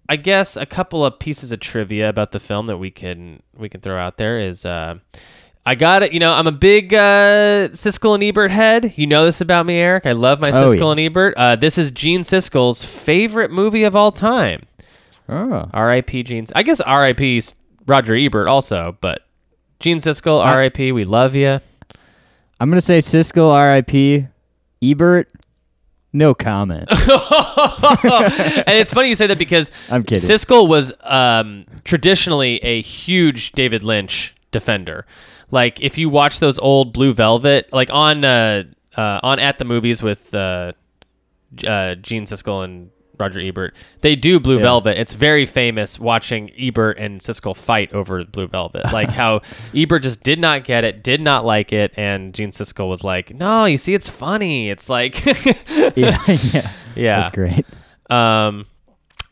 [0.10, 3.70] I guess a couple of pieces of trivia about the film that we can we
[3.70, 4.96] can throw out there is uh,
[5.66, 6.12] I got it.
[6.12, 8.94] You know, I'm a big uh, Siskel and Ebert head.
[8.98, 10.06] You know this about me, Eric.
[10.08, 10.92] I love my Oh, Siskel yeah.
[10.92, 11.34] and Ebert.
[11.38, 14.64] Uh, this is Gene Siskel's favorite movie of all time.
[15.30, 15.70] Oh.
[15.72, 16.24] R.I.P.
[16.24, 16.48] Gene.
[16.56, 17.44] I guess R.I.P.
[17.88, 19.22] Roger Ebert also, but
[19.80, 20.92] Gene Siskel, R.I.P.
[20.92, 21.60] We love you.
[22.60, 24.28] I'm gonna say Siskel, R.I.P.
[24.82, 25.30] Ebert.
[26.14, 26.88] No comment.
[26.92, 27.00] and
[28.68, 30.28] it's funny you say that because I'm kidding.
[30.28, 35.06] Siskel was um, traditionally a huge David Lynch defender.
[35.52, 38.64] Like if you watch those old Blue Velvet, like on uh,
[38.98, 40.74] uh, on at the movies with uh,
[41.66, 44.64] uh, Gene Siskel and Roger Ebert, they do Blue Yeah.
[44.64, 44.98] Velvet.
[44.98, 48.86] It's very famous watching Ebert and Siskel fight over Blue Velvet.
[48.92, 49.42] Like how
[49.74, 53.34] Ebert just did not get it, did not like it, and Gene Siskel was like,
[53.34, 54.70] "No, you see, it's funny.
[54.70, 55.24] It's like."
[55.96, 56.20] yeah,
[56.54, 56.72] yeah.
[56.96, 57.20] Yeah.
[57.22, 57.66] That's great.
[58.10, 58.66] Um,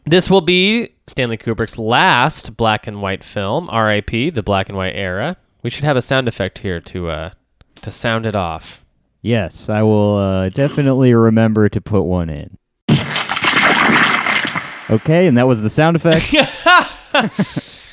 [0.05, 4.29] this will be Stanley Kubrick's last black and white film, R.I.P.
[4.29, 5.35] the black and white era.
[5.61, 7.29] We should have a sound effect here to uh
[7.81, 8.83] to sound it off.
[9.21, 12.57] Yes, I will uh, definitely remember to put one in.
[14.89, 16.33] Okay, and that was the sound effect.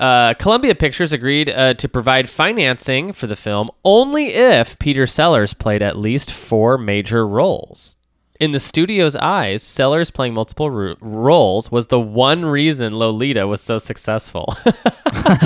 [0.00, 5.52] Uh, Columbia Pictures agreed uh, to provide financing for the film only if Peter Sellers
[5.52, 7.96] played at least four major roles.
[8.40, 13.60] In the studio's eyes, Sellers playing multiple ro- roles was the one reason Lolita was
[13.60, 14.46] so successful.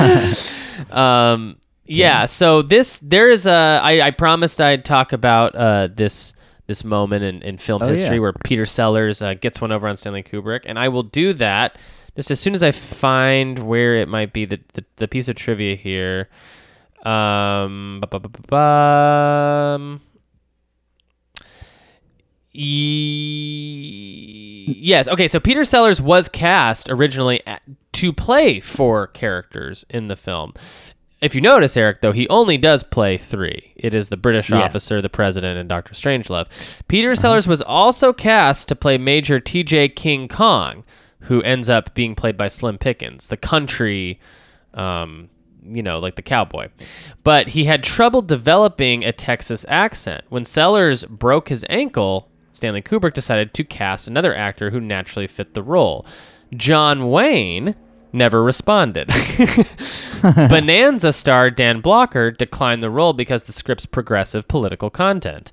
[0.92, 3.80] um, yeah, so this there is a.
[3.82, 6.32] I, I promised I'd talk about uh, this
[6.66, 8.20] this moment in, in film Oh, history yeah.
[8.20, 11.77] where Peter Sellers uh, gets one over on Stanley Kubrick, and I will do that
[12.16, 15.37] just as soon as I find where it might be the the, the piece of
[15.37, 16.29] trivia here.
[17.05, 18.00] Um.
[23.85, 25.09] Ye- yes.
[25.09, 25.29] Okay.
[25.29, 27.61] So Peter Sellers was cast originally a-
[27.92, 30.55] to play four characters in the film.
[31.24, 33.72] If you notice, Eric, though, he only does play three.
[33.76, 34.58] It is the British Yeah.
[34.62, 36.46] officer, the president, and Doctor Strangelove.
[36.88, 39.88] Peter Sellers was also cast to play Major T.J.
[39.90, 40.84] King Kong,
[41.20, 44.20] who ends up being played by Slim Pickens, the country
[44.74, 45.30] um,
[45.66, 46.68] you know, like the cowboy.
[47.22, 50.24] But he had trouble developing a Texas accent.
[50.28, 55.54] When Sellers broke his ankle, Stanley Kubrick decided to cast another actor who naturally fit
[55.54, 56.04] the role.
[56.54, 57.74] John Wayne
[58.14, 59.09] never responded.
[60.22, 65.53] Bonanza star Dan Blocker declined the role because the script's progressive political content.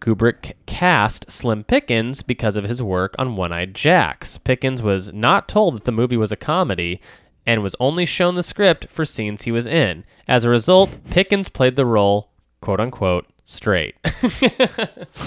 [0.00, 4.38] Kubrick cast Slim Pickens because of his work on One Eyed Jacks.
[4.38, 7.00] Pickens was not told that the movie was a comedy
[7.46, 10.04] and was only shown the script for scenes he was in.
[10.26, 13.96] As a result, Pickens played the role, quote unquote, straight.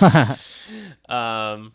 [1.09, 1.73] um,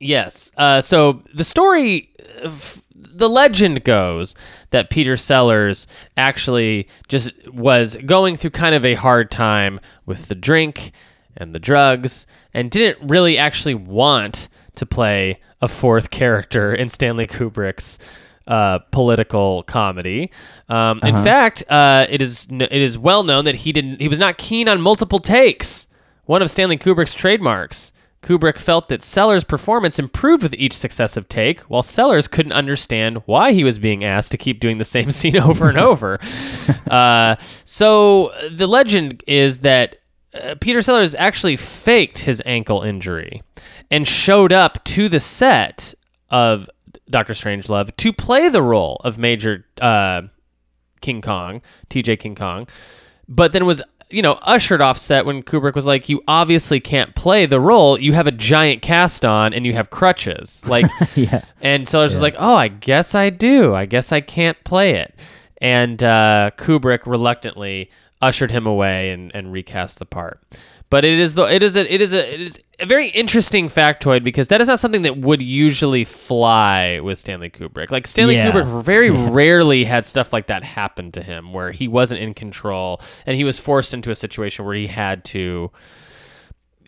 [0.00, 0.50] yes.
[0.56, 2.10] Uh, so the story,
[2.42, 4.34] uh, f- the legend goes
[4.70, 10.34] that Peter Sellers actually just was going through kind of a hard time with the
[10.34, 10.92] drink
[11.36, 17.26] and the drugs and didn't really actually want to play a fourth character in Stanley
[17.26, 17.98] Kubrick's
[18.46, 20.30] uh, political comedy.
[20.68, 24.18] Um, In fact, uh, it is it is well known that he didn't he was
[24.18, 25.88] not keen on multiple takes.
[26.24, 27.92] One of Stanley Kubrick's trademarks.
[28.26, 33.52] Kubrick felt that Sellers' performance improved with each successive take, while Sellers couldn't understand why
[33.52, 36.18] he was being asked to keep doing the same scene over and over.
[36.90, 39.98] uh, so the legend is that
[40.34, 43.44] uh, Peter Sellers actually faked his ankle injury
[43.92, 45.94] and showed up to the set
[46.28, 46.68] of
[47.08, 50.22] Doctor Strangelove to play the role of Major uh,
[51.00, 52.66] King Kong, TJ King Kong,
[53.28, 57.14] but then was you know ushered off set when Kubrick was like, "You obviously can't
[57.14, 58.00] play the role.
[58.00, 61.44] You have a giant cast on and you have crutches." Like, Yeah.
[61.60, 63.74] and Sellers was like, "Oh, I guess I do.
[63.74, 65.14] I guess I can't play it."
[65.60, 67.90] And uh, Kubrick reluctantly
[68.22, 70.40] ushered him away and, and recast the part.
[70.88, 73.68] But it is the it is a it is a it is a very interesting
[73.68, 77.90] factoid because that is not something that would usually fly with Stanley Kubrick.
[77.90, 78.52] Like Stanley Yeah.
[78.52, 83.00] Kubrick very rarely had stuff like that happen to him where he wasn't in control
[83.26, 85.72] and he was forced into a situation where he had to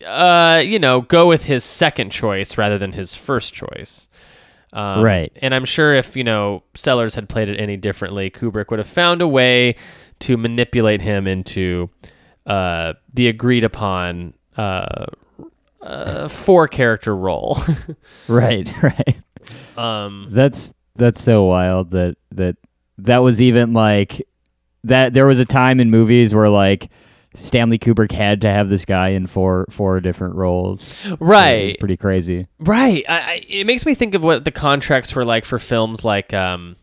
[0.05, 4.07] uh you know go with his second choice rather than his first choice.
[4.71, 5.31] Um, Right.
[5.41, 8.87] And I'm sure if, you know, Sellers had played it any differently, Kubrick would have
[8.87, 9.75] found a way
[10.19, 11.89] to manipulate him into
[12.49, 15.05] uh, the agreed upon uh,
[15.81, 17.57] uh, four character role.
[18.27, 19.21] Right, right.
[19.77, 22.57] um, That's that's so wild that that
[22.97, 24.21] that was even like
[24.83, 26.89] that there was a time in movies where like
[27.35, 30.95] Stanley Kubrick had to have this guy in four four different roles.
[31.19, 31.79] Right.
[31.79, 32.47] pretty crazy.
[32.59, 33.05] Right.
[33.07, 36.33] I, I, it makes me think of what the contracts were like for films like,
[36.33, 36.75] um,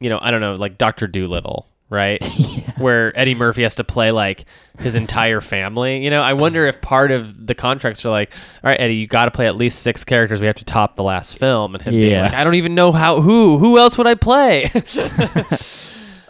[0.00, 2.24] you know, I don't know, like Doctor Dolittle, right?
[2.78, 4.44] Where Eddie Murphy has to play like
[4.78, 6.02] his entire family.
[6.02, 8.32] You know, I wonder if part of the contracts are like,
[8.64, 10.40] all right, Eddie, you got to play at least six characters.
[10.40, 12.22] We have to top the last film, and him being Yeah.
[12.22, 14.70] like, I don't even know how who who else would I play?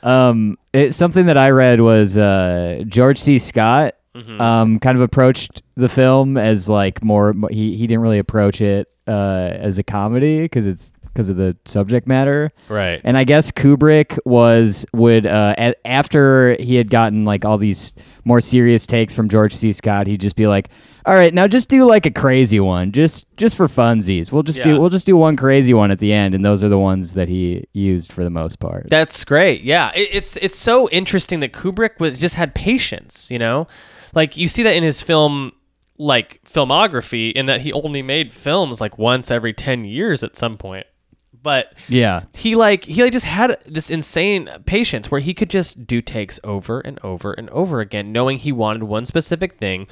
[0.03, 3.39] Um, it, something that I read was uh, George C.
[3.39, 4.41] Scott Mm-hmm.
[4.41, 7.33] um, kind of approached the film as like more.
[7.49, 11.57] He he didn't really approach it uh, as a comedy because it's because of the
[11.65, 12.53] subject matter.
[12.69, 13.01] right.
[13.05, 17.93] And I guess Kubrick was would uh, a- after he had gotten like all these
[18.25, 19.73] more serious takes from George C.
[19.73, 20.69] Scott, he'd just be like,
[21.07, 24.31] "All right, now just do like a crazy one, just just for funsies.
[24.31, 24.67] We'll just Yeah.
[24.75, 27.15] do we'll just do one crazy one at the end." And those are the ones
[27.15, 28.87] that he used for the most part.
[28.91, 29.63] That's great.
[29.63, 33.31] Yeah, it, it's it's so interesting that Kubrick was just had patience.
[33.31, 33.67] You know,
[34.15, 35.53] like you see that in his film
[35.99, 40.57] like filmography, in that he only made films like once every ten years at some
[40.57, 40.87] point.
[41.43, 45.87] But yeah, he like he like just had this insane patience where he could just
[45.87, 49.87] do takes over and over and over again, knowing he wanted one specific thing.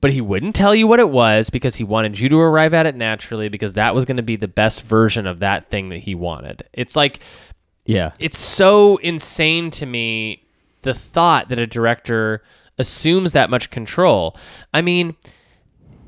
[0.00, 2.86] But he wouldn't tell you what it was because he wanted you to arrive at
[2.86, 5.98] it naturally because that was going to be the best version of that thing that
[5.98, 6.62] he wanted.
[6.72, 7.18] It's like
[7.84, 10.44] yeah, it's so insane to me
[10.82, 12.42] the thought that a director
[12.78, 14.36] assumes that much control.
[14.72, 15.16] I mean,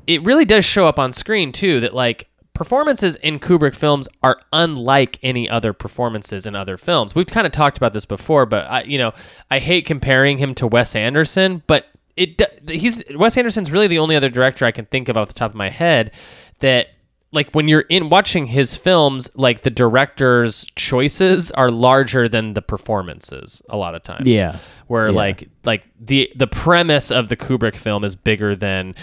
[0.07, 4.39] it really does show up on screen too that like performances in Kubrick films are
[4.53, 7.15] unlike any other performances in other films.
[7.15, 9.13] We've kind of talked about this before, but I you know,
[9.49, 11.87] I hate comparing him to Wes Anderson, but
[12.17, 15.33] it he's Wes Anderson's really the only other director I can think of off the
[15.33, 16.11] top of my head
[16.59, 16.87] that
[17.33, 22.61] like when you're in watching his films like the director's choices are larger than the
[22.61, 24.57] performances a lot of times Yeah.
[24.87, 25.13] where Yeah.
[25.15, 28.95] like like the the premise of the Kubrick film is bigger than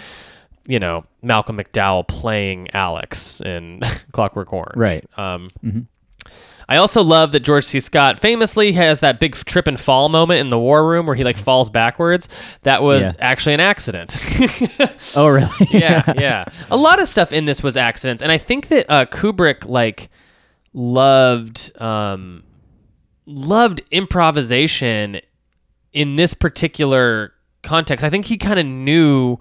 [0.69, 3.81] you know Malcolm McDowell playing Alex in
[4.13, 5.05] Clockwork Orange Right.
[5.19, 5.51] um
[6.71, 7.81] I also love that George C.
[7.81, 11.25] Scott famously has that big trip and fall moment in the war room where he
[11.25, 12.29] like falls backwards.
[12.65, 13.13] That was Yeah.
[13.21, 14.15] actually an accident.
[15.17, 15.49] Oh, really?
[15.71, 16.45] yeah, yeah.
[16.71, 20.11] A lot of stuff in this was accidents, and I think that uh, Kubrick like
[20.75, 22.43] loved um,
[23.27, 25.21] loved improvisation
[25.93, 28.05] in this particular context.
[28.05, 29.39] I think he kind of knew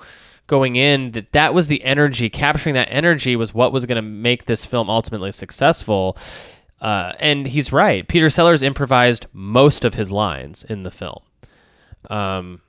[0.48, 2.30] going in that that was the energy.
[2.30, 6.18] Capturing that energy was what was going to make this film ultimately successful.
[6.82, 8.08] Uh, and he's right.
[8.08, 11.22] Peter Sellers improvised most of his lines in the film.
[12.10, 12.62] Um,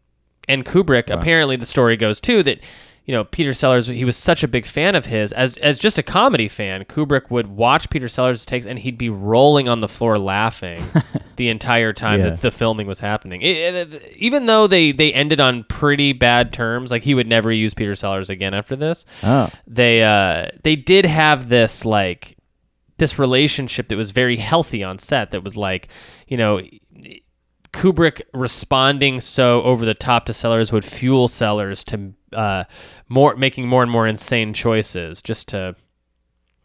[0.48, 2.60] and Kubrick, apparently, the story goes too that,
[3.08, 5.32] you know, Peter Sellers, he was such a big fan of his.
[5.32, 9.08] As as just a comedy fan, Kubrick would watch Peter Sellers' takes and he'd be
[9.08, 10.84] rolling on the floor laughing
[11.36, 12.30] the entire time Yeah.
[12.30, 13.40] that the filming was happening.
[13.40, 17.50] It- it- even though they they ended on pretty bad terms, like he would never
[17.50, 19.06] use Peter Sellers again after this.
[19.22, 19.48] Oh.
[19.66, 22.36] They uh they did have this like
[22.98, 25.88] this relationship that was very healthy on set that was like,
[26.26, 26.60] you know,
[27.72, 32.64] Kubrick responding so over the top to Sellers would fuel Sellers to uh,
[33.08, 35.76] more making more and more insane choices just to,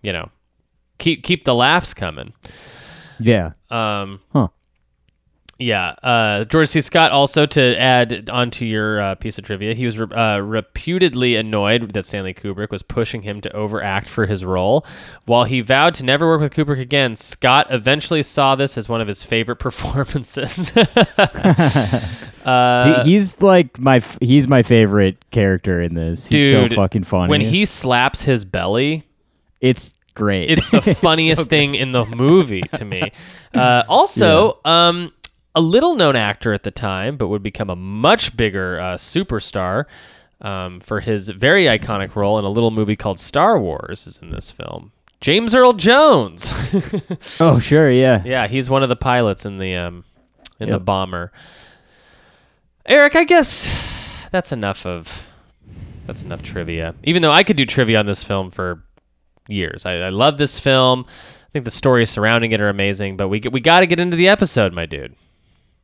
[0.02, 0.30] you know,
[0.98, 2.34] keep keep the laughs coming.
[3.20, 3.52] Yeah.
[3.70, 4.48] Um, Huh.
[5.60, 6.82] Yeah, uh, George C.
[6.82, 11.36] Scott also to add onto your uh, piece of trivia, he was re- uh, reputedly
[11.36, 14.84] annoyed that Stanley Kubrick was pushing him to overact for his role.
[15.26, 19.00] While he vowed to never work with Kubrick again, Scott eventually saw this as one
[19.00, 20.72] of his favorite performances.
[22.46, 26.28] uh, He- he's like my f- he's my favorite character in this.
[26.28, 27.30] He's dude, so fucking funny.
[27.30, 29.04] when he slaps his belly,
[29.62, 30.50] it's great.
[30.50, 33.12] it's the so funniest thing in the movie to me.
[33.54, 35.12] Uh, also, um,
[35.56, 39.86] a little known actor at the time, but would become a much bigger uh, superstar
[40.42, 44.32] um, for his very iconic role in a little movie called Star Wars, is in
[44.32, 44.92] this film.
[45.22, 46.52] James Earl Jones.
[47.40, 48.22] Oh sure, yeah.
[48.26, 50.04] yeah, he's one of the pilots in the um,
[50.60, 51.32] in the bomber.
[52.86, 53.70] Eric, I guess
[54.32, 55.26] that's enough of
[56.06, 56.96] that's enough trivia.
[57.04, 58.84] Even though I could do trivia on this film for
[59.48, 61.06] years, I, I love this film.
[61.08, 63.16] I think the stories surrounding it are amazing.
[63.16, 65.16] But we we got to get into the episode, my dude.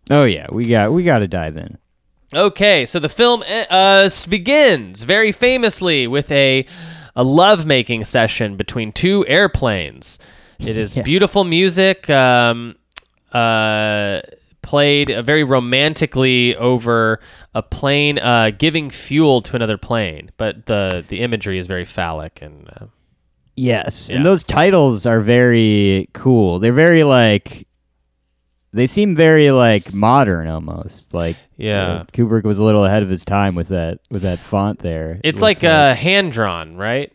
[0.10, 1.78] Oh yeah, we got we got to dive in.
[2.34, 6.66] Okay, so the film uh, begins very famously with a
[7.16, 10.20] a lovemaking session between two airplanes.
[10.60, 11.01] It is Yeah.
[11.03, 12.76] beautiful music, um,
[13.34, 14.22] uh,
[14.62, 17.20] played uh, very romantically over
[17.55, 22.41] a plane uh, giving fuel to another plane, but the the imagery is very phallic
[22.41, 22.68] and.
[22.70, 22.86] Uh,
[23.55, 24.16] Yes, Yeah.
[24.18, 26.60] and those titles are very cool.
[26.60, 27.68] They're very like
[28.72, 31.13] they seem very like modern almost.
[31.13, 31.88] Like Yeah.
[31.88, 35.11] uh, Kubrick was a little ahead of his time with that with that font there.
[35.11, 37.11] It it's looks like uh, hand drawn, right?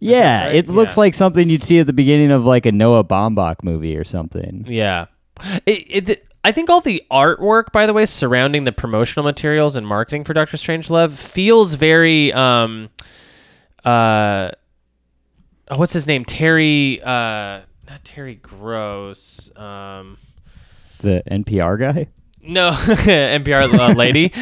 [0.00, 0.54] yeah, right?
[0.54, 1.00] it looks Yeah.
[1.00, 4.64] like something you'd see at the beginning of like a Noah Baumbach movie or something.
[4.68, 5.06] Yeah.
[5.66, 9.86] It, it, I think all the artwork, by the way, surrounding the promotional materials and
[9.86, 12.90] marketing for Doctor Strangelove feels very, um,
[13.84, 14.50] uh,
[15.68, 16.24] oh, what's his name?
[16.24, 19.50] Terry, uh, not Terry Gross.
[19.56, 20.16] Um,
[20.98, 22.08] The NPR guy.
[22.42, 24.32] no, NPR uh, lady,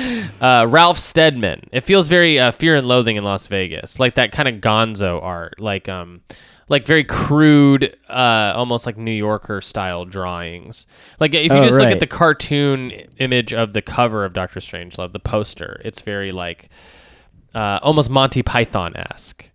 [0.40, 1.62] uh, Ralph Steadman.
[1.72, 5.22] It feels very uh, Fear and Loathing in Las Vegas, like that kind of Gonzo
[5.22, 6.20] art, like um,
[6.68, 10.86] like very crude, uh, almost like New Yorker style drawings.
[11.20, 14.60] Like if you Oh, just look at the cartoon image of the cover of Doctor
[14.60, 16.68] Strangelove, the poster, it's very like
[17.54, 19.50] uh, almost Monty Python esque.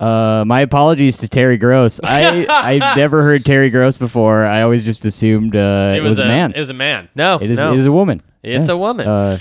[0.00, 2.00] Uh, my apologies to Terry Gross.
[2.04, 4.46] I I've never heard Terry Gross before.
[4.46, 6.52] I always just assumed uh, it, was, a man.
[6.52, 7.08] It was a man.
[7.14, 7.58] No, It is.
[7.58, 7.72] no.
[7.74, 8.22] It is a woman.
[8.42, 9.06] It's a woman.
[9.06, 9.38] Uh,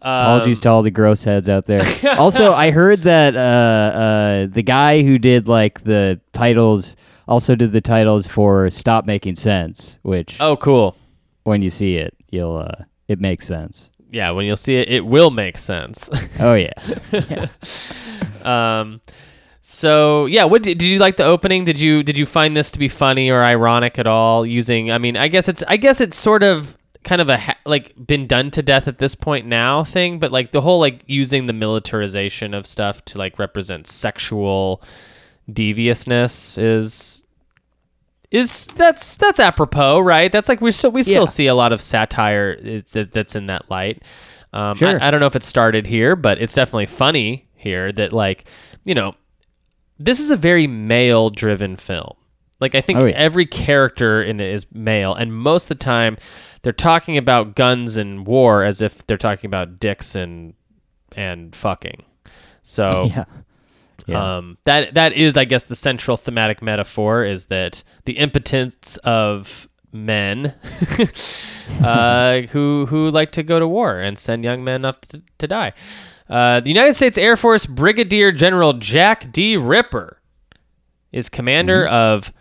[0.00, 1.82] apologies Um, to all the gross heads out there.
[2.18, 6.96] also, I heard that uh, uh, the guy who did like the titles
[7.28, 10.96] also did the titles for "Stop Making Sense," which Oh, cool.
[11.44, 13.90] when you see it, you'll uh, it makes sense.
[14.10, 16.08] Yeah, when you'll see it, it will make sense.
[16.38, 16.72] Oh yeah,
[18.44, 19.00] Um,
[19.66, 21.64] so yeah, what did, did you like the opening?
[21.64, 24.44] Did you did you find this to be funny or ironic at all?
[24.44, 27.56] Using, I mean, I guess it's I guess it's sort of kind of a ha-
[27.64, 31.02] like been done to death at this point now thing, but like the whole like
[31.06, 34.82] using the militarization of stuff to like represent sexual
[35.50, 37.22] deviousness is
[38.30, 40.30] is that's that's apropos, right?
[40.30, 41.24] That's like we still we still Yeah.
[41.24, 44.02] see a lot of satire that's in that light.
[44.52, 45.00] Um, Sure.
[45.02, 48.44] I, I don't know if it started here, but it's definitely funny here that like
[48.84, 49.14] you know
[49.98, 52.14] this is a very male driven film.
[52.60, 53.14] Like I think Oh, yeah.
[53.16, 56.16] every character in it is male, and most of the time
[56.62, 60.54] they're talking about guns and war as if they're talking about dicks and
[61.16, 62.04] and fucking.
[62.62, 63.24] So yeah,
[64.06, 64.36] yeah.
[64.36, 69.68] um, that that is, I guess, the central thematic metaphor is that the impotence of
[69.92, 70.54] men
[71.82, 75.46] uh, who who like to go to war and send young men off to, to
[75.46, 75.72] die.
[76.28, 79.56] Uh, the United States Air Force Brigadier General Jack D.
[79.56, 80.20] Ripper
[81.12, 82.32] is commander of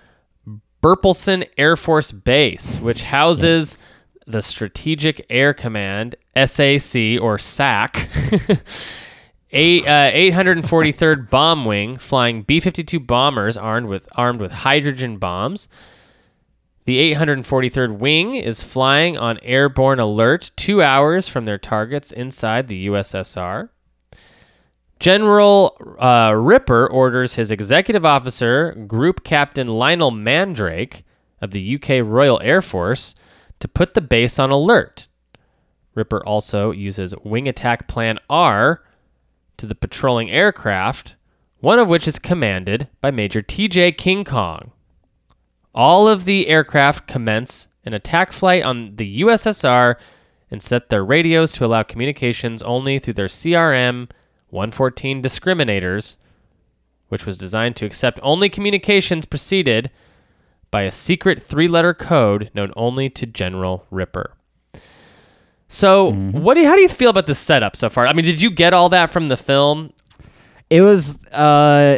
[0.82, 3.78] Burpelson Air Force Base, which houses
[4.26, 8.10] the Strategic Air Command (SAC) or SAC.
[9.56, 15.68] Eight, uh, 843rd Bomb Wing flying B-52 bombers armed with armed with hydrogen bombs.
[16.86, 22.88] The 843rd Wing is flying on airborne alert two hours from their targets inside the
[22.88, 23.70] USSR.
[25.04, 31.04] General uh, Ripper orders his executive officer, Group Captain Lionel Mandrake
[31.41, 33.14] of the UK Royal Air Force,
[33.60, 35.10] to put the base on alert.
[35.93, 38.82] Ripper also uses Wing Attack Plan R
[39.58, 41.18] to the patrolling aircraft,
[41.60, 44.72] one of which is commanded by Major TJ King Kong.
[45.76, 49.95] All of the aircraft commence an attack flight on the USSR
[50.49, 54.08] and set their radios to allow communications only through their CRM
[54.54, 56.16] 114 discriminators,
[57.10, 59.89] which was designed to accept only communications preceded
[60.72, 64.34] by a secret three letter code known only to General Ripper.
[65.68, 68.06] So, what do you, how do you feel about the setup so far?
[68.06, 69.91] I mean, did you get all that from the film?
[70.70, 71.97] It was, uh,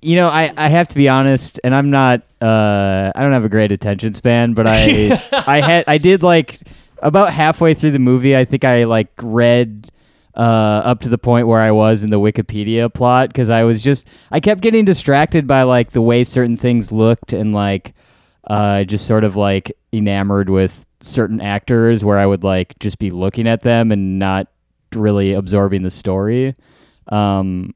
[0.00, 3.44] you know, I, I have to be honest, and I'm not, uh, I don't have
[3.44, 6.60] a great attention span, but I, I had, I did like
[6.98, 8.36] about halfway through the movie.
[8.36, 9.90] I think I like read,
[10.38, 13.82] uh, up to the point where I was in the Wikipedia plot because I was
[13.82, 17.92] just, I kept getting distracted by like the way certain things looked and like,
[18.44, 23.10] uh, just sort of like enamored with certain actors where I would like just be
[23.10, 24.46] looking at them and not
[24.94, 26.54] really absorbing the story.
[27.08, 27.74] Um,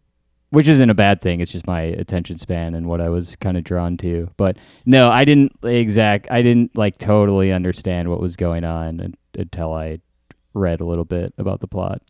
[0.51, 1.41] which isn't a bad thing.
[1.41, 4.29] It's just my attention span and what I was kind of drawn to.
[4.37, 6.31] But no, I didn't exact.
[6.31, 10.01] I didn't like totally understand what was going on until I
[10.55, 12.03] read a little bit about the plot.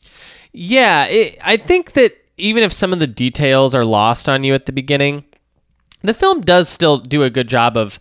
[0.53, 4.55] Yeah, it, I think that even if some of the details are lost on you
[4.55, 5.25] at the beginning,
[6.03, 8.01] the film does still do a good job of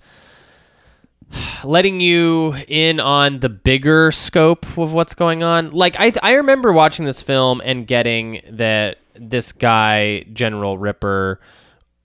[1.63, 5.71] letting you in on the bigger scope of what's going on.
[5.71, 11.39] Like I I remember watching this film and getting that this guy General Ripper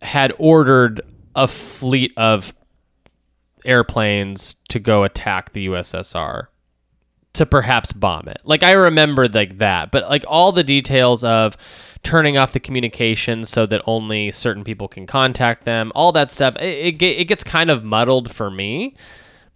[0.03, 1.01] had ordered
[1.35, 2.55] a fleet of
[3.65, 6.47] airplanes to go attack the USSR
[7.37, 8.39] to perhaps bomb it.
[8.45, 11.57] Like I remember like that, but like all the details of
[12.03, 16.55] turning off the communications so that only certain people can contact them, all that stuff,
[16.57, 18.95] it, it, it gets kind of muddled for me.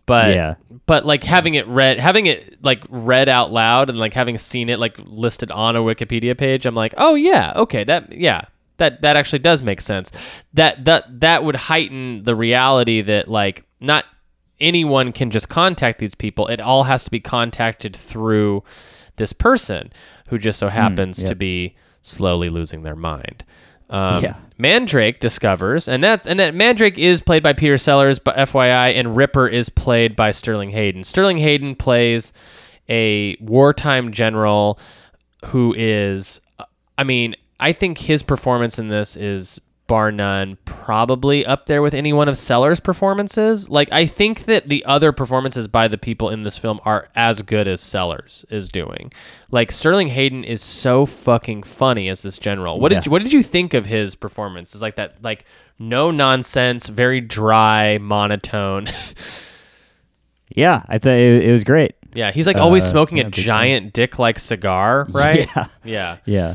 [0.07, 0.55] But Yeah.
[0.87, 4.69] but like having it read, having it like read out loud, and like having seen
[4.69, 8.43] it like listed on a Wikipedia page, I'm like, oh yeah, okay, that yeah,
[8.79, 10.11] that that actually does make sense.
[10.55, 14.05] That that that would heighten the reality that like not
[14.61, 16.47] anyone can just contact these people.
[16.49, 18.63] It all has to be contacted through
[19.17, 19.93] this person
[20.29, 21.39] who just so happens to yep.
[21.39, 23.45] be slowly losing their mind.
[23.91, 24.37] Um, Yeah.
[24.57, 29.17] Mandrake discovers, and that and that Mandrake is played by Peter Sellers, but FYI, and
[29.17, 31.03] Ripper is played by Sterling Hayden.
[31.03, 32.33] Sterling Hayden plays
[32.89, 34.79] a wartime general
[35.47, 36.41] who is,
[36.99, 39.59] I mean, I think his performance in this is
[39.91, 43.69] bar none, probably up there with any one of Sellers' performances.
[43.69, 47.43] Like, I think that the other performances by the people in this film are as
[47.43, 49.13] good as Sellers is doing.
[49.51, 52.77] Like, Sterling Hayden is so fucking funny as this general.
[52.79, 54.77] What did you, what did you think of his performance?
[54.77, 55.45] Is like that, like
[55.79, 58.87] no nonsense, very dry, monotone.
[60.53, 61.95] Yeah, I thought it, it was great.
[62.13, 65.49] yeah, he's like always Uh, smoking yeah, a giant dick-like cigar, right?
[65.55, 65.67] Yeah.
[65.85, 66.17] yeah.
[66.25, 66.55] Yeah.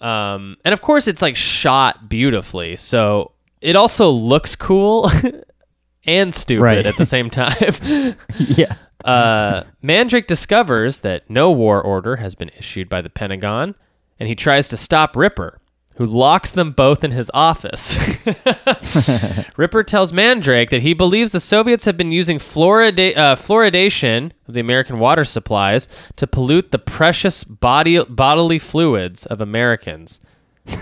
[0.00, 5.10] Um, and of course, it's like shot beautifully, so it also looks cool
[6.06, 6.86] and stupid Right.
[6.86, 7.74] at the same time.
[8.38, 8.74] Yeah.
[9.04, 13.74] uh, Mandrake discovers that no war order has been issued by the Pentagon,
[14.20, 15.58] and he tries to stop Ripper,
[15.98, 17.98] who locks them both in his office.
[19.56, 24.54] Ripper tells Mandrake that he believes the Soviets have been using fluorida- uh, fluoridation of
[24.54, 30.20] the American water supplies to pollute the precious body- bodily fluids of Americans.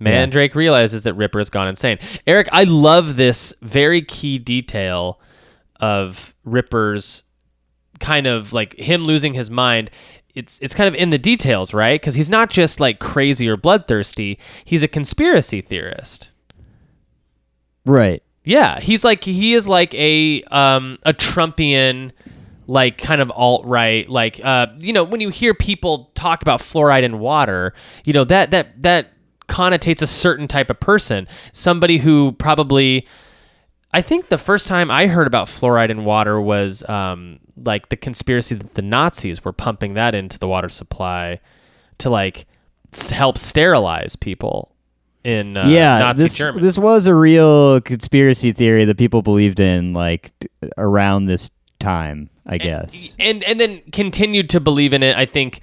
[0.00, 1.98] Mandrake realizes that Ripper has gone insane.
[2.26, 5.20] Eric, I love this very key detail
[5.78, 7.22] of Ripper's
[8.00, 9.90] kind of like him losing his mind.
[10.34, 12.00] It's it's kind of in the details, right?
[12.00, 14.38] Because he's not just like crazy or bloodthirsty.
[14.64, 16.30] He's a conspiracy theorist.
[17.86, 18.22] Right.
[18.44, 22.12] Yeah, he's like he is like a um a Trumpian
[22.66, 26.60] like kind of alt right like uh you know when you hear people talk about
[26.60, 27.72] fluoride in water,
[28.04, 29.12] you know that that that
[29.48, 33.06] connotates a certain type of person, somebody who probably
[33.94, 37.96] I think the first time I heard about fluoride in water was um, like the
[37.96, 41.38] conspiracy that the Nazis were pumping that into the water supply
[41.98, 42.46] to like
[42.92, 44.74] s- help sterilize people
[45.22, 46.60] in uh, yeah, Nazi this Germany.
[46.60, 50.32] this was a real conspiracy theory that people believed in, like
[50.76, 52.30] around this time.
[52.46, 53.14] I guess.
[53.18, 55.16] and and then continued to believe in it.
[55.16, 55.60] I think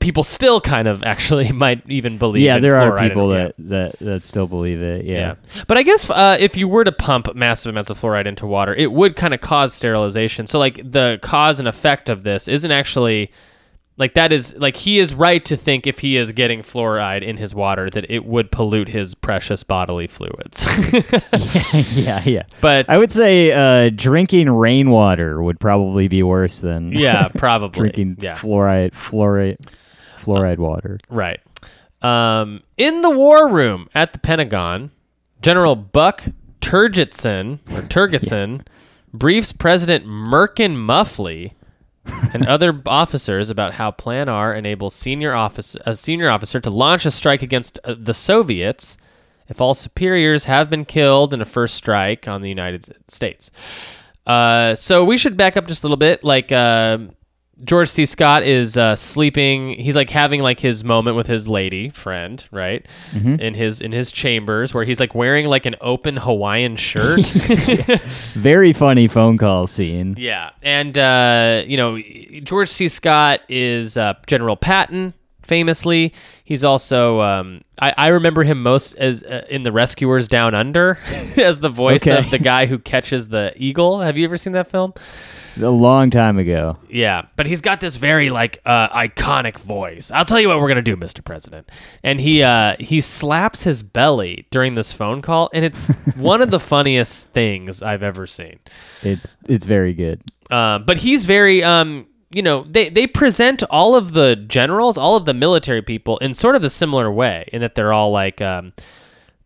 [0.00, 2.42] people still kind of actually might even believe.
[2.42, 5.04] yeah, there are people that, that that still believe it.
[5.04, 5.18] Yeah.
[5.18, 5.34] Yeah.
[5.66, 8.74] But I guess uh, if you were to pump massive amounts of fluoride into water,
[8.74, 10.46] it would kind of cause sterilization.
[10.46, 13.30] So, like, the cause and effect of this isn't actually
[13.98, 17.36] like that is like he is right to think if he is getting fluoride in
[17.36, 20.64] his water that it would pollute his precious bodily fluids.
[21.96, 22.44] yeah, yeah.
[22.60, 28.16] but I would say uh, drinking rainwater would probably be worse than yeah, probably drinking
[28.20, 28.36] yeah.
[28.36, 29.58] fluoride, fluoride,
[30.16, 31.00] fluoride water.
[31.10, 31.40] Right.
[32.00, 34.92] Um, in the war room at the Pentagon,
[35.42, 36.24] General Buck
[36.60, 38.64] Turgidson or Turgidson
[39.12, 41.54] briefs President Merkin Muffley
[42.32, 47.06] and other officers about how Plan R enables senior office a senior officer to launch
[47.06, 48.96] a strike against uh, the Soviets
[49.48, 53.50] if all superiors have been killed in a first strike on the United States.
[54.26, 56.22] Uh, so we should back up just a little bit.
[56.22, 56.98] Like uh,
[57.64, 58.06] George C.
[58.06, 59.70] Scott is uh, sleeping.
[59.70, 62.86] He's like having like his moment with his lady friend, right?
[63.12, 67.20] In his in his chambers, where he's like wearing like an open Hawaiian shirt.
[68.34, 70.14] Very funny phone call scene.
[70.18, 71.98] Yeah, and uh, you know
[72.44, 72.88] George C.
[72.88, 76.12] Scott is uh, General Patton, famously.
[76.44, 80.98] He's also um, I, I remember him most as uh, in the Rescuers Down Under
[81.36, 82.18] as the voice Okay.
[82.18, 84.00] of the guy who catches the eagle.
[84.00, 84.94] Have you ever seen that film?
[85.60, 86.78] A long time ago.
[86.88, 90.10] Yeah, but he's got this very like uh, iconic voice.
[90.10, 91.24] I'll tell you what we're gonna do, Mr.
[91.24, 91.70] President.
[92.02, 96.50] And he uh, he slaps his belly during this phone call, and it's one of
[96.50, 98.58] the funniest things I've ever seen.
[99.02, 100.22] It's it's very good.
[100.50, 105.16] Uh, but he's very um you know they they present all of the generals all
[105.16, 108.40] of the military people in sort of a similar way in that they're all like
[108.40, 108.72] um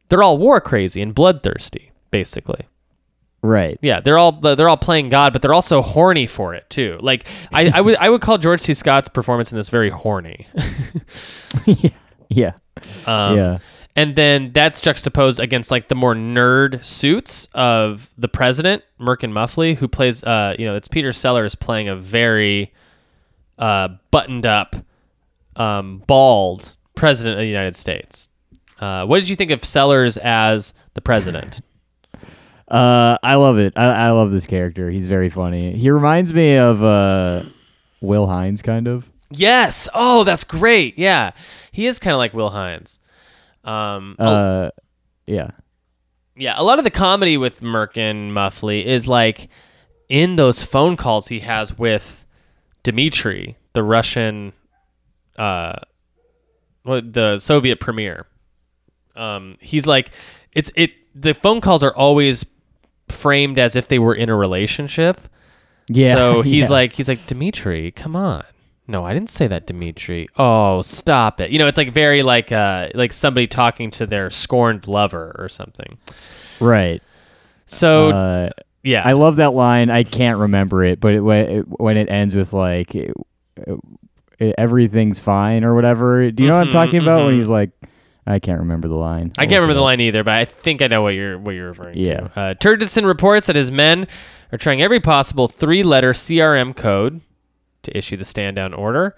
[0.09, 2.67] they're all war crazy and bloodthirsty basically
[3.43, 3.79] Right.
[3.83, 7.27] yeah they're all they're all playing god but they're also horny for it too like
[7.53, 10.47] i i would i would call george c scott's performance in this very horny
[11.67, 11.91] yeah.
[12.29, 12.53] Yeah.
[13.07, 13.59] um, yeah.
[13.97, 19.75] and then that's juxtaposed against like the more nerd suits of the president, Merkin Muffley,
[19.75, 22.73] who plays uh you know, it's Peter Sellers playing a very
[23.59, 24.77] uh buttoned up,
[25.57, 28.29] um, bald president of the United States.
[28.81, 31.61] Uh, what did you think of Sellers as the president?
[32.73, 33.75] Uh, I love it.
[33.77, 34.89] I, I love this character.
[34.91, 35.73] He's very funny.
[35.77, 37.45] He reminds me of uh,
[38.01, 39.11] Will Hines, kind of.
[39.31, 39.89] yes.
[39.95, 40.99] Oh, that's great.
[40.99, 41.33] Yeah.
[41.71, 42.99] He is kind of like Will Hines.
[43.65, 44.71] Um, a- Uh,
[45.27, 45.51] yeah.
[46.35, 49.49] Yeah, a lot of the comedy with Merkin Muffley is like
[50.09, 52.25] in those phone calls he has with
[52.85, 54.55] Dmitry, the Russian,
[55.39, 55.75] uh,
[56.87, 58.27] well, the Soviet premier.
[59.15, 60.11] Um, he's like,
[60.53, 60.93] it's it.
[61.15, 62.45] The phone calls are always
[63.13, 65.21] framed as if they were in a relationship.
[65.89, 66.15] Yeah.
[66.15, 66.71] So he's yeah.
[66.71, 68.45] like, he's like, Dimitri, come on.
[68.89, 70.29] No, I didn't say that, Dimitri.
[70.37, 71.51] Oh, stop it.
[71.51, 75.49] You know, it's like very like uh like somebody talking to their scorned lover or
[75.49, 75.99] something.
[76.61, 77.01] right.
[77.67, 78.51] So Uh,
[78.83, 79.89] yeah, I love that line.
[79.89, 83.15] I can't remember it, but it, when it, when it ends with like it,
[83.57, 86.31] it- everything's fine or whatever.
[86.33, 87.25] Do you know what I'm talking about?
[87.25, 87.39] When mhm.
[87.39, 87.71] he's like,
[88.27, 89.33] I can't remember the line.
[89.37, 91.69] I can't remember the line either, but I think I know what you're what you're
[91.69, 92.21] referring Yeah.
[92.21, 92.41] to.
[92.41, 94.07] Uh, Turgidson reports that his men
[94.53, 97.21] are trying every possible three-letter CRM code
[97.83, 99.17] to issue the stand-down order,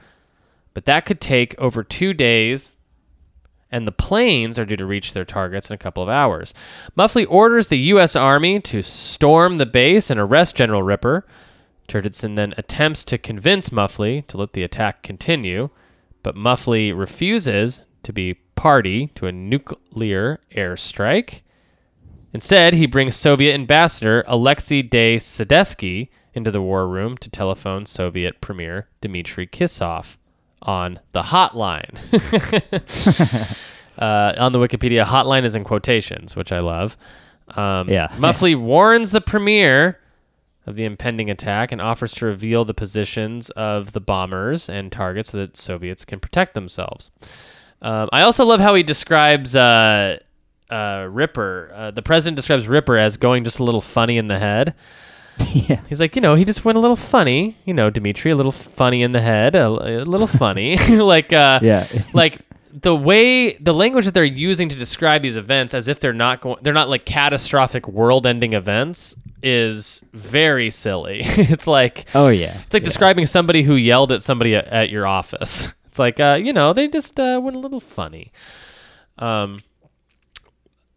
[0.72, 2.76] but that could take over two days,
[3.70, 6.54] and the planes are due to reach their targets in a couple of hours.
[6.96, 8.16] Muffley orders the U.S.
[8.16, 11.26] Army to storm the base and arrest General Ripper.
[11.88, 15.68] Turgidson then attempts to convince Muffley to let the attack continue,
[16.22, 21.42] but Muffley refuses to be party to a nuclear airstrike.
[22.32, 28.40] Instead, he brings Soviet ambassador Alexei de Sadetsky into the war room to telephone Soviet
[28.40, 30.16] Premier Dmitry Kisov
[30.62, 31.94] on the hotline.
[33.98, 36.96] uh, on the Wikipedia, hotline is in quotations, which I love.
[37.48, 38.12] Um, Yeah.
[38.18, 40.00] Muffley warns the premier
[40.66, 45.30] of the impending attack and offers to reveal the positions of the bombers and targets
[45.30, 47.10] so that Soviets can protect themselves.
[47.84, 50.18] Um, I also love how he describes uh,
[50.70, 51.70] uh, Ripper.
[51.74, 54.74] Uh, the president describes Ripper as going just a little funny in the head.
[55.52, 55.80] yeah.
[55.88, 57.56] He's like, you know, he just went a little funny.
[57.64, 60.76] You know, Dimitri, a little funny in the head, a, a little funny.
[60.88, 61.86] like, uh, Yeah.
[62.14, 62.38] like
[62.72, 66.40] the way the language that they're using to describe these events as if they're not
[66.40, 69.14] going they're not like catastrophic world-ending events
[69.44, 72.58] is very silly it's like Oh yeah.
[72.64, 76.36] it's like describing somebody who yelled at somebody at, at your office it's like uh,
[76.42, 78.32] you know they just uh, went a little funny
[79.18, 79.62] um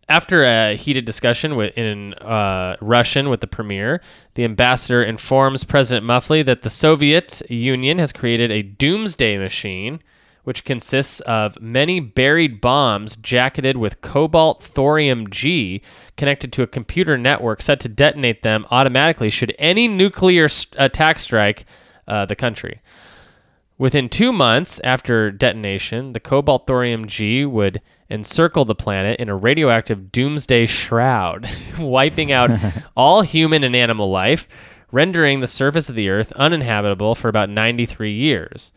[0.09, 4.01] after a heated discussion with, in uh, Russian with the premier,
[4.35, 9.99] the ambassador informs President Muffley that the Soviet Union has created a doomsday machine,
[10.45, 15.81] which consists of many buried bombs jacketed with cobalt thorium G
[16.15, 21.19] connected to a computer network set to detonate them automatically should any nuclear st- attack
[21.19, 21.65] strike
[22.07, 22.79] uh, the country.
[23.78, 29.36] Within two months after detonation, the cobalt thorium G would encircle the planet in a
[29.36, 31.47] radioactive doomsday shroud,
[31.80, 32.49] wiping out
[32.95, 34.47] all human and animal life,
[34.91, 38.71] rendering the surface of the Earth uninhabitable for about 93 years.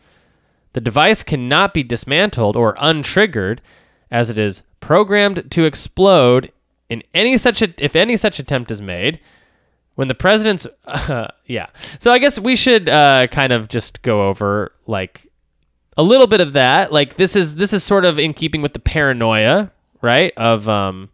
[0.73, 3.59] The device cannot be dismantled or untriggered,
[4.11, 6.51] as it is programmed to explode
[6.89, 9.19] in any such a, if any such attempt is made.
[9.95, 11.67] When the president's, uh, yeah.
[11.99, 15.31] So I guess we should uh, kind of just go over like
[15.97, 16.91] a little bit of that.
[16.91, 19.71] Like this is this is sort of in keeping with the paranoia,
[20.01, 20.33] right?
[20.37, 21.09] Of um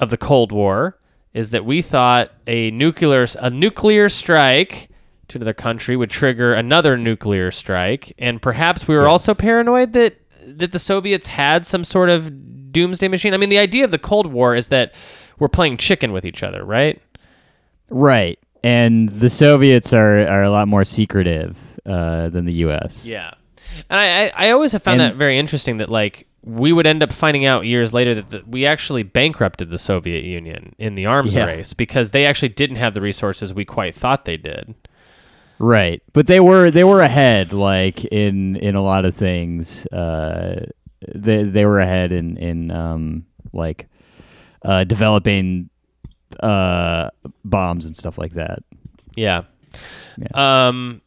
[0.00, 0.98] of the Cold War,
[1.32, 4.90] is that we thought a nuclear a nuclear strike
[5.28, 10.20] to another country would trigger another nuclear strike, and perhaps we were also paranoid that
[10.46, 13.34] that the Soviets had some sort of doomsday machine.
[13.34, 14.94] I mean, the idea of the Cold War is that
[15.38, 17.00] we're playing chicken with each other, right?
[17.90, 18.38] Right.
[18.62, 23.06] And the Soviets are, are a lot more secretive uh, than the U.S.
[23.06, 23.32] Yeah,
[23.88, 26.86] and I I, I always have found And- that very interesting that like we would
[26.86, 30.94] end up finding out years later that the, we actually bankrupted the Soviet Union in
[30.94, 31.46] the arms Yeah.
[31.46, 34.74] race because they actually didn't have the resources we quite thought they did.
[35.58, 36.02] Right.
[36.12, 39.86] But they were they were ahead like in in a lot of things.
[39.86, 40.66] Uh,
[41.14, 43.86] they they were ahead in in um, like
[44.64, 45.68] uh, developing
[46.40, 47.10] uh,
[47.44, 48.60] bombs and stuff like that.
[49.16, 49.42] Yeah.
[50.34, 51.00] Um,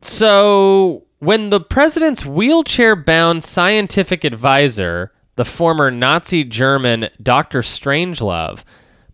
[0.00, 7.60] so when the president's wheelchair-bound scientific advisor, the former Nazi German Dr.
[7.60, 8.64] Strangelove,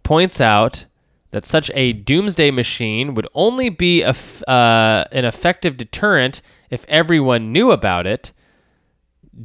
[0.03, 0.85] points out
[1.31, 6.85] that such a doomsday machine would only be a f- uh, an effective deterrent if
[6.89, 8.33] everyone knew about it.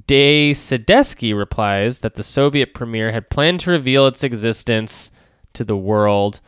[0.05, 5.11] De Sadesky replies that the Soviet premier had planned to reveal its existence
[5.57, 6.39] to the world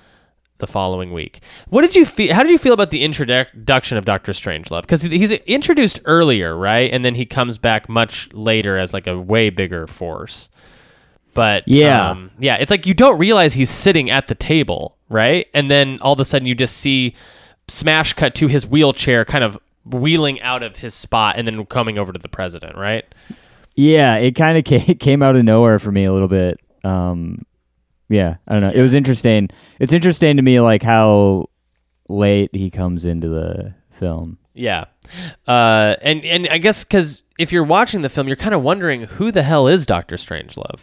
[0.60, 1.40] the following week.
[1.70, 2.34] What did you feel?
[2.34, 4.82] How did you feel about the introduction of Doctor Strangelove?
[4.82, 9.18] Because he's introduced earlier, right, and then he comes back much later as like a
[9.20, 10.50] way bigger force.
[11.34, 12.10] But Yeah.
[12.10, 15.48] um, yeah, it's like you don't realize he's sitting at the table, right?
[15.54, 17.16] And then all of a sudden you just see
[17.68, 21.98] smash cut to his wheelchair, kind of wheeling out of his spot and then coming
[21.98, 23.06] over to the president, right?
[23.76, 26.60] Yeah, it kind of came, came out of nowhere for me a little bit.
[26.84, 27.46] Um,
[28.10, 28.72] yeah, I don't know.
[28.72, 29.50] It was interesting.
[29.80, 31.50] It's interesting to me like how
[32.10, 34.38] late he comes into the film.
[34.54, 34.86] Yeah.
[35.48, 39.04] Uh, and and I guess because if you're watching the film, you're kind of wondering
[39.04, 40.80] who the hell is Doctor Strangelove?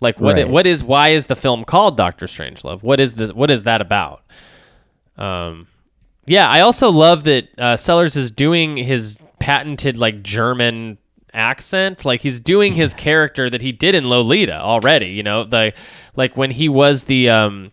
[0.00, 0.48] Like what Right.
[0.48, 2.82] what is why is the film called Doctor Strangelove?
[2.82, 3.32] What is this?
[3.32, 4.22] What is that about?
[5.16, 5.66] Um,
[6.26, 6.48] yeah.
[6.48, 10.98] I also love that uh, Sellers is doing his patented like German
[11.34, 12.04] accent.
[12.04, 15.08] Like he's doing his character that he did in Lolita already.
[15.08, 15.72] You know the
[16.16, 17.72] like when he was the um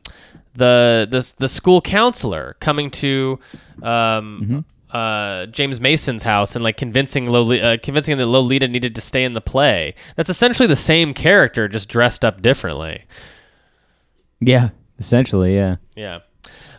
[0.53, 3.39] the the the school counselor coming to
[3.83, 8.95] um uh James Mason's house and like convincing Lolita, uh, convincing him that Lolita needed
[8.95, 9.93] to stay in the play.
[10.15, 13.03] That's essentially the same character just dressed up differently.
[14.39, 15.77] Yeah, essentially, yeah.
[15.95, 16.19] Yeah.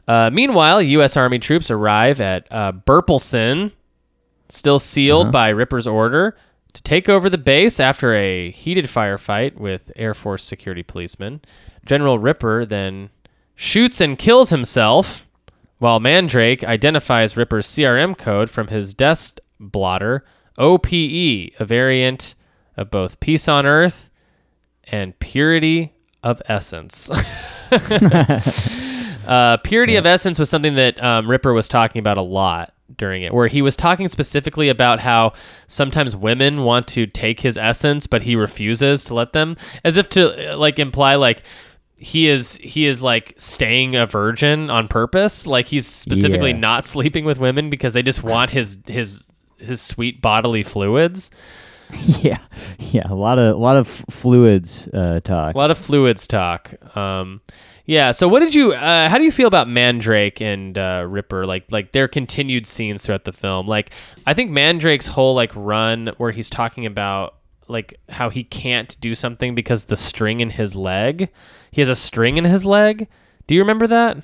[0.08, 1.16] Uh, meanwhile, U.S.
[1.16, 3.72] Army troops arrive at uh, Burpelson,
[4.48, 6.36] still sealed by Ripper's order,
[6.76, 11.40] to take over the base after a heated firefight with Air Force security policemen.
[11.86, 13.08] General Ripper then
[13.54, 15.26] shoots and kills himself,
[15.78, 20.22] while Mandrake identifies Ripper's CRM code from his desk blotter,
[20.58, 22.34] OPE, a variant
[22.76, 24.10] of both Peace on Earth
[24.84, 27.10] and Purity of Essence.
[29.26, 33.22] Uh, purity of essence was something that um, Ripper was talking about a lot during
[33.22, 35.32] it, where he was talking specifically about how
[35.66, 40.08] sometimes women want to take his essence, but he refuses to let them, as if
[40.10, 41.42] to uh, like imply like
[41.98, 46.58] he is he is like staying a virgin on purpose, like he's specifically Yeah.
[46.58, 49.26] not sleeping with women because they just want his his
[49.58, 51.30] his sweet bodily fluids.
[52.20, 52.38] yeah,
[52.78, 53.06] yeah.
[53.06, 55.54] A lot of a lot of fluids uh, talk.
[55.54, 56.74] A lot of fluids talk.
[56.96, 57.40] Um,
[57.86, 58.12] yeah.
[58.12, 58.72] So, what did you?
[58.72, 61.44] Uh, how do you feel about Mandrake and uh, Ripper?
[61.44, 63.66] Like, like their continued scenes throughout the film.
[63.66, 63.90] Like,
[64.26, 67.36] I think Mandrake's whole like run where he's talking about
[67.68, 71.30] like how he can't do something because the string in his leg.
[71.70, 73.08] He has a string in his leg.
[73.46, 74.18] Do you remember that?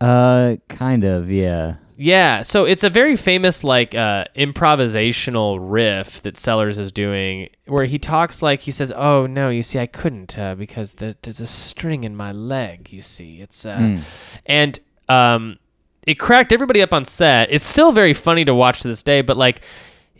[0.00, 1.76] Uh, kind of, yeah.
[2.00, 7.86] Yeah, so it's a very famous like uh, improvisational riff that Sellers is doing, where
[7.86, 11.40] he talks like he says, "Oh no, you see, I couldn't uh, because there, there's
[11.40, 12.92] a string in my leg.
[12.92, 13.98] You see, it's uh,
[14.46, 14.78] and
[15.08, 15.58] um,
[16.06, 17.48] it cracked everybody up on set.
[17.50, 19.60] It's still very funny to watch to this day, but like."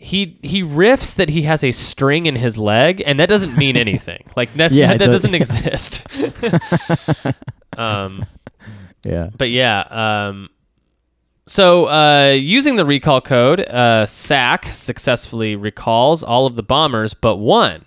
[0.01, 3.75] He he riffs that he has a string in his leg, and that doesn't mean
[3.85, 4.23] anything.
[4.37, 6.07] like that's Yeah, that, it does- doesn't exist.
[7.77, 8.25] um,
[9.05, 9.29] Yeah.
[9.37, 9.81] but yeah,
[10.29, 10.47] um,
[11.49, 17.37] So, uh, using the recall code, uh, SAC successfully recalls all of the bombers but
[17.37, 17.85] one.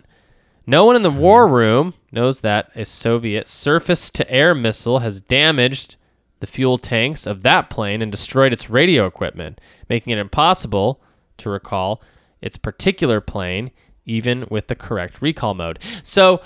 [0.67, 5.21] No one in the war room knows that a Soviet surface to air missile has
[5.21, 5.95] damaged
[6.41, 11.01] the fuel tanks of that plane and destroyed its radio equipment, making it impossible
[11.39, 12.03] to recall
[12.41, 13.71] its particular plane,
[14.05, 15.79] even with the correct recall mode.
[16.03, 16.43] So,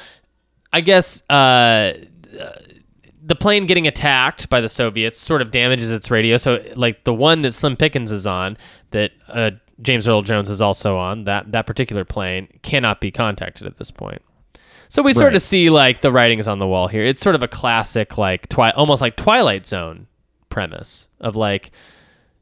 [0.70, 1.94] I guess uh,
[3.26, 6.36] the plane getting attacked by the Soviets sort of damages its radio.
[6.36, 8.56] So, like the one that Slim Pickens is on,
[8.92, 9.50] that uh,
[9.82, 13.90] James Earl Jones is also on, that that particular plane cannot be contacted at this
[13.90, 14.22] point.
[14.88, 15.34] So we sort Right.
[15.36, 17.02] of see like the writings on the wall here.
[17.02, 20.06] It's sort of a classic, like twi- almost like Twilight Zone
[20.48, 21.72] premise of like,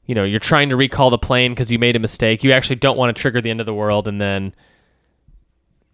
[0.05, 2.45] you know, you're trying to recall the plane because you made a mistake.
[2.45, 4.55] You actually don't want to trigger the end of the world, and then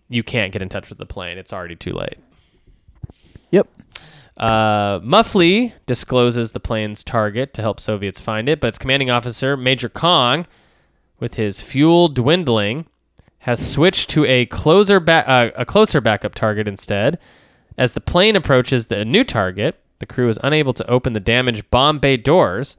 [0.08, 1.38] you can't get in touch with the plane.
[1.38, 2.18] It's already too late.
[3.52, 3.68] Yep.
[4.40, 9.54] Uh, Muffley discloses the plane's target to help Soviets find it, but its commanding officer,
[9.54, 10.46] Major Kong,
[11.18, 12.86] with his fuel dwindling,
[13.40, 17.18] has switched to a closer ba- uh, a closer backup target instead.
[17.76, 21.70] As the plane approaches the new target, the crew is unable to open the damaged
[21.70, 22.78] bomb bay doors.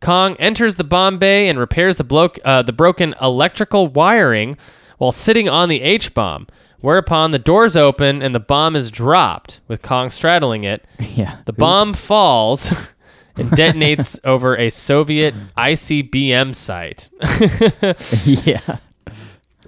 [0.00, 4.56] Kong enters the bomb bay and repairs the, blo- uh, the broken electrical wiring
[4.96, 6.46] while sitting on the H bomb.
[6.82, 10.84] Whereupon the doors open and the bomb is dropped, with Kong straddling it.
[11.14, 11.38] Yeah.
[11.46, 12.70] The bomb falls
[13.36, 17.08] and detonates over a Soviet ICBM site.
[18.46, 18.78] yeah.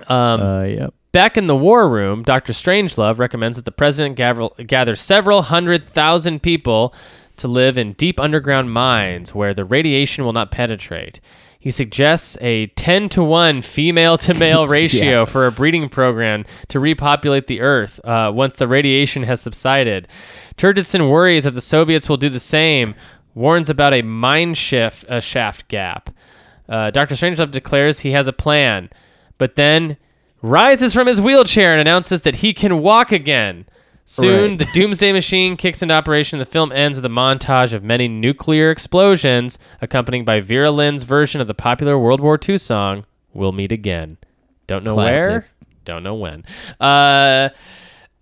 [0.08, 0.94] Um, Uh, yep.
[1.12, 2.52] Back in the war room, Dr.
[2.52, 6.92] Strangelove recommends that the president gather, gather several hundred thousand people
[7.36, 11.20] to live in deep underground mines where the radiation will not penetrate.
[11.64, 16.78] He suggests a 10 to 1 female to male ratio for a breeding program to
[16.78, 20.06] repopulate the Earth uh, once the radiation has subsided.
[20.58, 22.94] Turgidson worries that the Soviets will do the same,
[23.34, 26.10] warns about a mine shift, a shaft gap.
[26.68, 27.14] Uh, Dr.
[27.14, 28.90] Strangelove declares he has a plan,
[29.38, 29.96] but then
[30.42, 33.64] rises from his wheelchair and announces that he can walk again.
[34.06, 34.58] Soon, Right.
[34.58, 36.38] the Doomsday Machine kicks into operation.
[36.38, 41.40] The film ends with a montage of many nuclear explosions, accompanied by Vera Lynn's version
[41.40, 44.18] of the popular World War II song "We'll Meet Again."
[44.66, 45.28] Don't know Classic.
[45.28, 45.46] where,
[45.86, 46.44] don't know when.
[46.80, 47.48] Uh,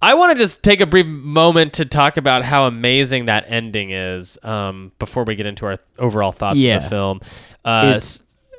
[0.01, 3.91] I want to just take a brief moment to talk about how amazing that ending
[3.91, 7.20] is um, before we get into our overall thoughts of the film.
[7.64, 8.01] Uh,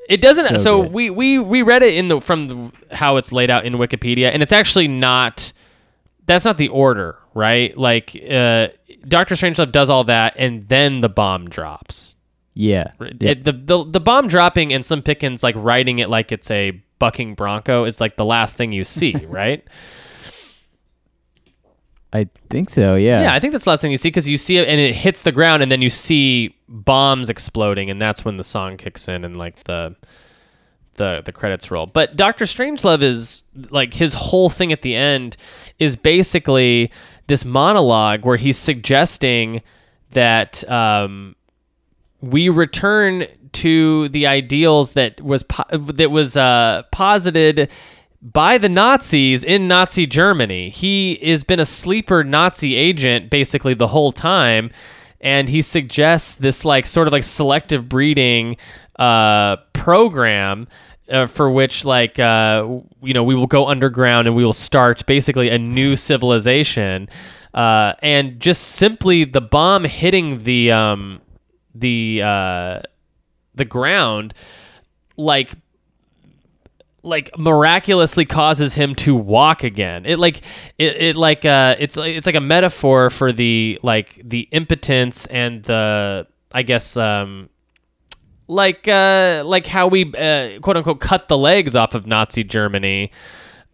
[0.09, 0.47] it doesn't.
[0.47, 3.65] So, so we we we read it in the from the, how it's laid out
[3.65, 5.53] in Wikipedia, and it's actually not.
[6.25, 7.77] That's not the order, right?
[7.77, 8.69] Like uh,
[9.07, 12.15] Doctor Strangelove does all that, and then the bomb drops.
[12.53, 12.91] Yeah.
[12.99, 16.81] It, the, the the bomb dropping and Slim Pickens like riding it like it's a
[16.99, 19.63] bucking bronco is like the last thing you see, right?
[22.13, 22.95] I think so.
[22.95, 23.23] Yeah.
[23.23, 24.95] Yeah, I think that's the last thing you see because you see it and it
[24.95, 29.07] hits the ground, and then you see bombs exploding, and that's when the song kicks
[29.07, 29.95] in and like the
[30.95, 31.87] the the credits roll.
[31.87, 35.37] But Doctor Strangelove is like his whole thing at the end
[35.79, 36.91] is basically
[37.27, 39.61] this monologue where he's suggesting
[40.11, 41.35] that um,
[42.21, 47.69] we return to the ideals that was po- that was uh, posited
[48.21, 50.69] by the Nazis in Nazi Germany.
[50.69, 54.71] He has been a sleeper Nazi agent basically the whole time,
[55.21, 58.57] and he suggests this like sort of like selective breeding
[58.97, 60.67] uh, program.
[61.09, 62.65] Uh, for which, like, uh,
[63.01, 67.09] you know, we will go underground and we will start basically a new civilization,
[67.53, 71.19] uh, and just simply the bomb hitting the um,
[71.75, 72.79] the uh,
[73.53, 74.33] the ground,
[75.17, 75.53] like
[77.03, 80.05] like miraculously causes him to walk again.
[80.05, 80.37] It like
[80.77, 85.25] it, it like uh it's like it's like a metaphor for the like the impotence
[85.27, 87.49] and the I guess um
[88.47, 93.11] like uh like how we uh, quote unquote cut the legs off of Nazi Germany.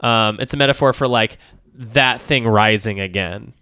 [0.01, 1.37] Um it's a metaphor for like
[1.73, 3.53] that thing rising again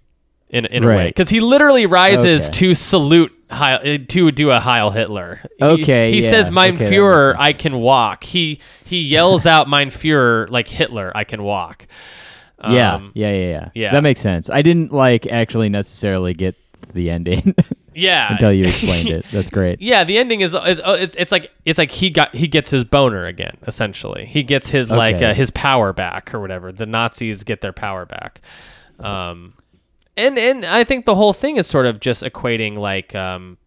[0.50, 2.58] in in a way cuz he literally rises Okay.
[2.60, 5.40] to salute Heil, to do a Heil Hitler.
[5.62, 6.30] Okay, He, yeah.
[6.30, 8.24] says Mein Okay, Führer, I can walk.
[8.26, 11.88] He he yells out Mein Führer like Hitler, I can walk.
[12.70, 12.96] yeah.
[12.96, 13.32] Um, yeah.
[13.32, 13.48] Yeah.
[13.50, 13.70] Yeah.
[13.74, 13.92] yeah.
[13.92, 14.50] That makes sense.
[14.50, 16.56] I didn't like actually necessarily get
[16.94, 17.54] the ending
[17.98, 18.32] Yeah.
[18.32, 19.26] until you explained it.
[19.32, 19.82] That's great.
[19.82, 22.70] Yeah, the ending is, is oh, it's it's like it's like he got he gets
[22.70, 23.58] his boner again.
[23.66, 26.72] Essentially, he gets his like uh, his power back or whatever.
[26.72, 28.42] The Nazis get their power back,
[29.00, 29.56] um,
[30.16, 33.58] and and I think the whole thing is sort of just equating like um,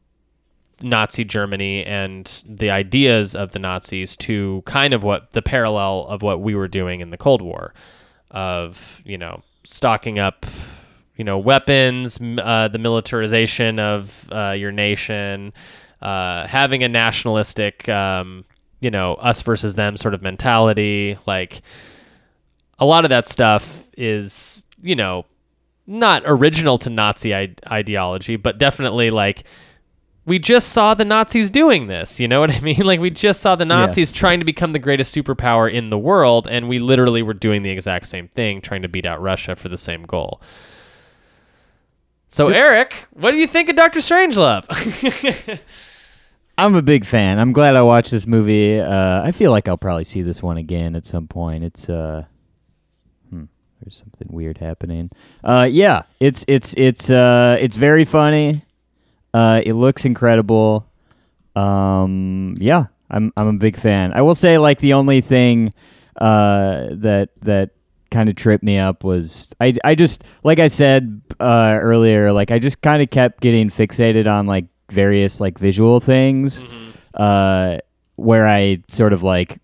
[0.81, 6.23] Nazi Germany and the ideas of the Nazis to kind of what the parallel of
[6.23, 7.75] what we were doing in the Cold War,
[8.31, 10.47] of you know stocking up,
[11.21, 15.53] you know weapons, uh, the militarization of uh, your nation,
[16.01, 18.47] uh, having a nationalistic, um,
[18.81, 21.19] you know, us versus them sort of mentality.
[21.27, 21.61] Like
[22.79, 25.27] a lot of that stuff is, you know,
[25.87, 29.45] not original to Nazi I- ideology, but definitely like
[30.25, 32.19] we just saw the Nazis doing this.
[32.19, 32.81] You know what I mean?
[32.87, 36.49] Like we just saw the Nazis trying to become the greatest superpower in the world,
[36.51, 39.69] and we literally were doing the exact same thing, trying to beat out Russia for
[39.69, 40.41] the same goal.
[42.33, 44.65] So, Eric, what do you think of Doctor Strangelove?
[46.59, 47.41] I'm a big fan.
[47.41, 48.79] I'm glad I watched this movie.
[48.79, 51.65] Uh, I feel like I'll probably see this one again at some point.
[51.65, 52.25] It's uh,
[53.31, 53.45] hmm,
[53.83, 55.11] there's something weird happening.
[55.43, 58.63] Uh, yeah, it's it's it's uh, it's very funny.
[59.35, 60.87] Uh, it looks incredible.
[61.57, 64.13] Um, yeah, I'm I'm a big fan.
[64.13, 65.75] I will say, like the only thing
[66.15, 67.71] uh, that that
[68.11, 72.51] kind of tripped me up was I I just like I said uh, earlier, like
[72.51, 76.65] I just kind of kept getting fixated on like various like visual things,
[77.15, 77.79] uh,
[78.17, 79.59] where I sort of like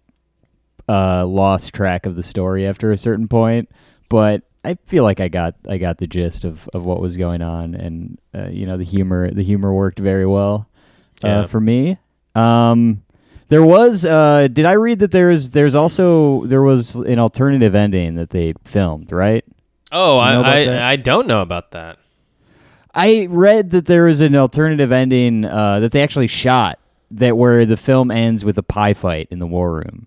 [0.88, 3.68] uh, lost track of the story after a certain point.
[4.08, 7.42] But I feel like I got I got the gist of, of what was going
[7.42, 10.68] on, and uh, you know the humor the humor worked very well
[11.24, 11.46] uh, Yeah.
[11.46, 11.98] for me.
[12.34, 13.02] Um,
[13.48, 18.16] there was uh, did I read that there's there's also there was an alternative ending
[18.16, 19.44] that they filmed right?
[19.92, 20.64] oh, You know I.
[20.64, 21.98] I I don't know about that.
[22.94, 26.78] I read that there was an alternative ending uh, that they actually shot
[27.10, 30.06] that where the film ends with a pie fight in the war room.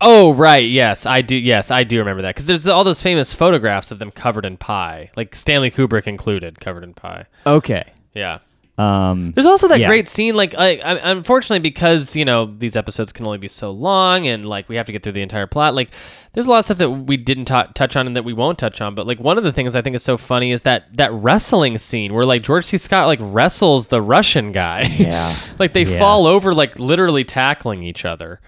[0.00, 1.36] Oh right, yes, I do.
[1.36, 4.56] Yes, I do remember that because there's all those famous photographs of them covered in
[4.56, 7.26] pie, like Stanley Kubrick included, covered in pie.
[7.44, 7.90] Okay.
[8.14, 8.38] Yeah.
[8.78, 9.88] Um, There's also that Yeah.
[9.88, 13.72] great scene, like, I, I, unfortunately, because you know these episodes can only be so
[13.72, 15.74] long, and like we have to get through the entire plot.
[15.74, 15.90] Like,
[16.32, 18.56] there's a lot of stuff that we didn't ta- touch on and that we won't
[18.58, 18.94] touch on.
[18.94, 21.76] But like one of the things I think is so funny is that that wrestling
[21.78, 22.78] scene where like George C.
[22.78, 24.82] Scott like wrestles the Russian guy.
[24.82, 25.34] Yeah.
[25.58, 25.98] like they Yeah.
[25.98, 28.40] fall over, like literally tackling each other.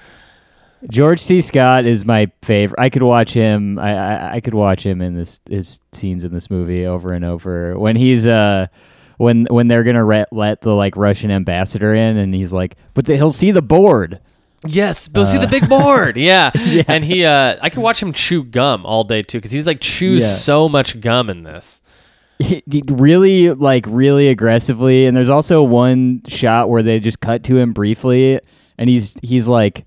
[0.89, 1.41] George C.
[1.41, 2.81] Scott is my favorite.
[2.81, 3.79] I could watch him.
[3.79, 7.25] I, I I could watch him in this his scenes in this movie over and
[7.25, 7.79] over.
[7.79, 8.69] When he's uh
[9.21, 13.05] when when they're gonna re- let the like Russian ambassador in, and he's like, but
[13.05, 14.19] the, he'll see the board.
[14.67, 16.17] Yes, go see the big board.
[16.31, 16.51] Yeah.
[16.87, 19.81] and he, uh, I could watch him chew gum all day too, because he's like
[19.81, 20.29] chews Yeah.
[20.29, 21.81] so much gum in this.
[22.39, 27.43] He- he really like really aggressively and there's also one shot where they just cut
[27.45, 28.41] to him briefly
[28.79, 29.85] and he's he's like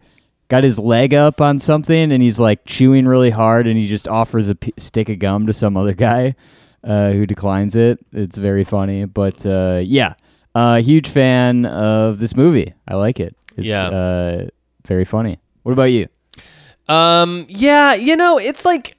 [0.49, 4.07] got his leg up on something and he's like chewing really hard and he just
[4.07, 6.36] offers a p- stick of gum to some other guy
[6.84, 10.13] uh, who declines it it's very funny but uh, yeah
[10.55, 13.88] uh, huge fan of this movie i like it it's Yeah.
[13.88, 14.47] uh,
[14.86, 16.07] very funny what about you
[16.89, 18.97] Um, yeah, you know, it's like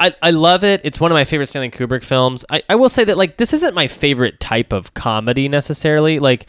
[0.00, 0.80] I, I love it.
[0.82, 2.44] It's one of my favorite Stanley Kubrick films.
[2.50, 6.18] I, I will say that like this isn't my favorite type of comedy necessarily.
[6.18, 6.46] Like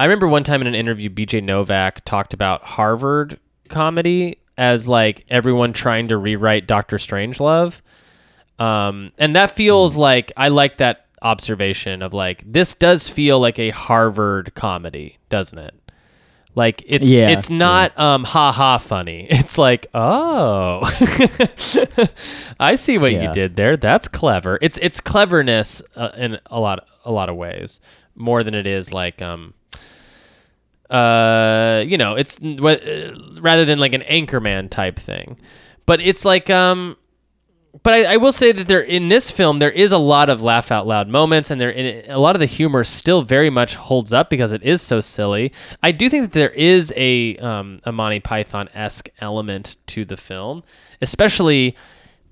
[0.00, 5.24] I remember one time in an interview BJ Novak talked about Harvard comedy as like
[5.28, 7.80] everyone trying to rewrite Doctor Strangelove.
[8.58, 13.58] Um, and that feels like I like that observation of like this does feel like
[13.58, 15.74] a Harvard comedy, doesn't it?
[16.54, 19.28] Like it's Yeah, it's not um ha ha funny.
[19.30, 20.80] It's like, oh.
[22.60, 23.76] I see what you did there.
[23.76, 24.58] That's clever.
[24.60, 27.80] It's it's cleverness uh, in a lot a lot of ways
[28.16, 29.54] more than it is like um
[30.90, 35.38] uh you know, it's uh, rather than like an anchorman type thing.
[35.86, 36.96] But it's like um
[37.82, 40.42] but I, I will say that there in this film there is a lot of
[40.42, 41.72] laugh out loud moments and there
[42.08, 45.52] a lot of the humor still very much holds up because it is so silly.
[45.82, 50.16] I do think that there is a um, a Monty Python esque element to the
[50.16, 50.64] film,
[51.02, 51.76] especially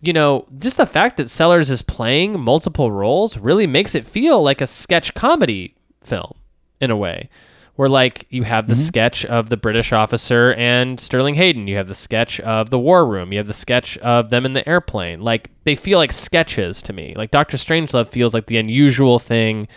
[0.00, 4.42] you know just the fact that Sellers is playing multiple roles really makes it feel
[4.42, 6.34] like a sketch comedy film
[6.80, 7.28] in a way
[7.76, 11.88] where like you have the sketch of the British officer and Sterling Hayden, you have
[11.88, 15.20] the sketch of the war room, you have the sketch of them in the airplane.
[15.20, 17.14] Like they feel like sketches to me.
[17.16, 19.68] Like Doctor Strangelove feels like the unusual thing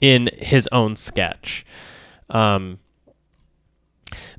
[0.00, 1.66] in his own sketch.
[2.30, 2.78] Um,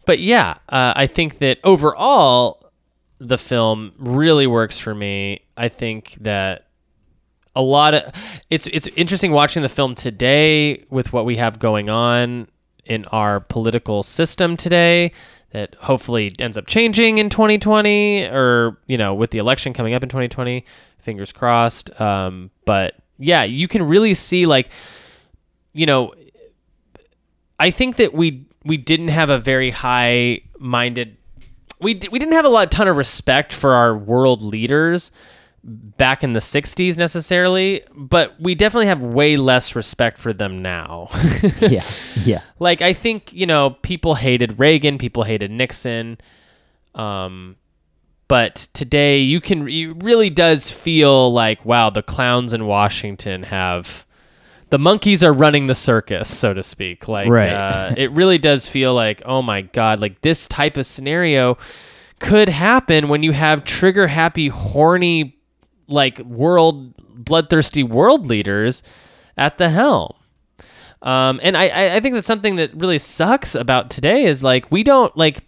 [0.05, 2.71] but yeah, uh, I think that overall
[3.19, 5.41] the film really works for me.
[5.57, 6.67] I think that
[7.55, 8.13] a lot of
[8.49, 12.47] it's it's interesting watching the film today with what we have going on
[12.89, 15.11] in our political system today
[15.51, 20.03] that hopefully ends up changing in 2020 or you know with the election coming up
[20.03, 20.65] in 2020
[20.99, 21.99] fingers crossed.
[22.01, 24.69] Um, but yeah you can really see like
[25.73, 26.13] you know
[27.59, 31.17] i think that we we didn't have a very high minded
[31.81, 35.11] we, we didn't have a lot ton of respect for our world leaders
[35.63, 41.09] back in the 60s necessarily, but we definitely have way less respect for them now.
[41.59, 41.83] yeah,
[42.23, 42.41] yeah.
[42.59, 46.17] like I think, you know, people hated Reagan, people hated Nixon.
[46.95, 47.55] Um
[48.27, 54.05] but today you can it really does feel like wow, the clowns in Washington have
[54.69, 57.07] the monkeys are running the circus, so to speak.
[57.07, 57.49] Like Right.
[57.49, 61.57] uh, it really does feel like, oh my god, like this type of scenario
[62.19, 65.38] could happen when you have trigger happy, horny,
[65.89, 66.93] like world
[67.25, 68.83] bloodthirsty world leaders
[69.37, 70.13] at the helm.
[71.01, 74.69] Um, and I, I- I think that's something that really sucks about today is like
[74.71, 75.43] we don't like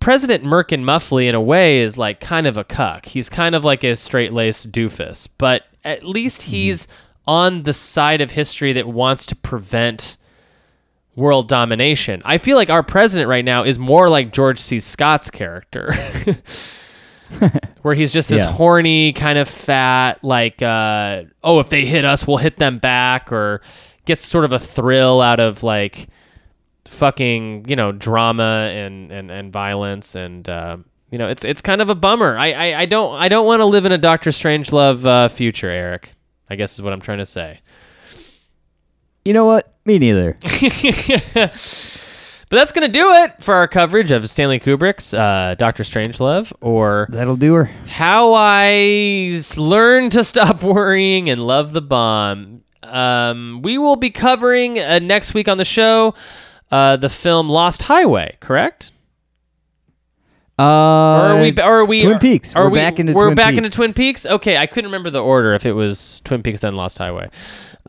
[0.00, 3.06] President Merkin Muffley in a way is like kind of a cuck.
[3.06, 6.86] He's kind of like a straight laced doofus, but at least he's
[7.26, 10.16] on the side of history that wants to prevent
[11.16, 12.22] world domination.
[12.24, 14.78] I feel like our president right now is more like George C.
[14.78, 15.92] Scott's character.
[17.82, 18.52] Where he's just this Yeah.
[18.52, 23.32] horny, kind of fat, like, uh, oh, if they hit us, we'll hit them back,
[23.32, 23.60] or
[24.04, 26.08] gets sort of a thrill out of like
[26.84, 30.76] fucking, you know, drama and and, and violence, and uh,
[31.10, 32.36] you know, it's it's kind of a bummer.
[32.36, 35.68] I I, I don't I don't want to live in a Doctor Strangelove uh, future,
[35.70, 36.14] Eric.
[36.48, 37.60] I guess is what I'm trying to say.
[39.24, 39.74] You know what?
[39.84, 40.38] Me neither.
[42.48, 46.52] But that's going to do it for our coverage of Stanley Kubrick's uh, Doctor Strangelove,
[46.60, 47.64] or That'll do her.
[47.88, 52.62] How I Learned to Stop Worrying and Love the Bomb.
[52.84, 56.14] Um, we will be covering uh, next week on the show
[56.70, 58.92] uh, the film Lost Highway, correct?
[60.58, 61.52] Uh, Or are we?
[61.58, 62.02] Or are we?
[62.04, 62.54] Twin Peaks.
[62.54, 63.58] Are We're we, back into We're Twin back Peaks.
[63.58, 64.24] into Twin Peaks.
[64.24, 65.52] Okay, I couldn't remember the order.
[65.54, 67.28] If it was Twin Peaks then Lost Highway.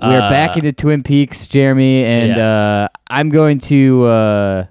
[0.02, 2.40] We are Uh, back into Twin Peaks, Jeremy, and Yes.
[2.40, 4.66] uh, I'm going to uh,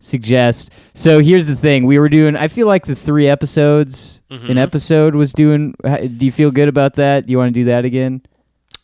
[0.00, 0.72] suggest.
[0.94, 2.36] So here's the thing: we were doing.
[2.36, 4.50] I feel like the three episodes, Mm-hmm.
[4.50, 5.74] an episode was doing.
[5.82, 7.26] Do you feel good about that?
[7.26, 8.22] Do you want to do that again?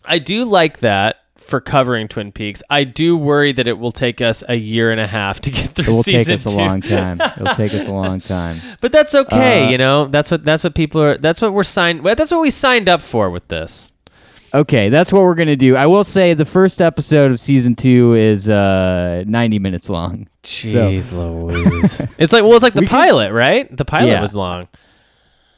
[0.05, 2.63] I do like that for covering Twin Peaks.
[2.71, 5.75] I do worry that it will take us a year and a half to get
[5.75, 6.15] through season.
[6.15, 7.21] It will take us a long time.
[7.21, 8.59] It'll take us a long time.
[8.81, 10.07] But that's okay, Uh, you know.
[10.07, 11.19] That's what that's what people are.
[11.19, 12.05] That's what we're signed.
[12.05, 13.93] That's what we signed up for with this.
[14.55, 15.75] Okay, that's what we're gonna do.
[15.75, 20.29] I will say the first episode of season two is uh, 90 minutes long.
[20.45, 22.01] Jeez Louise!
[22.19, 23.75] it's like well, it's like the We could- pilot, right?
[23.77, 24.21] The pilot Yeah.
[24.21, 24.69] was long.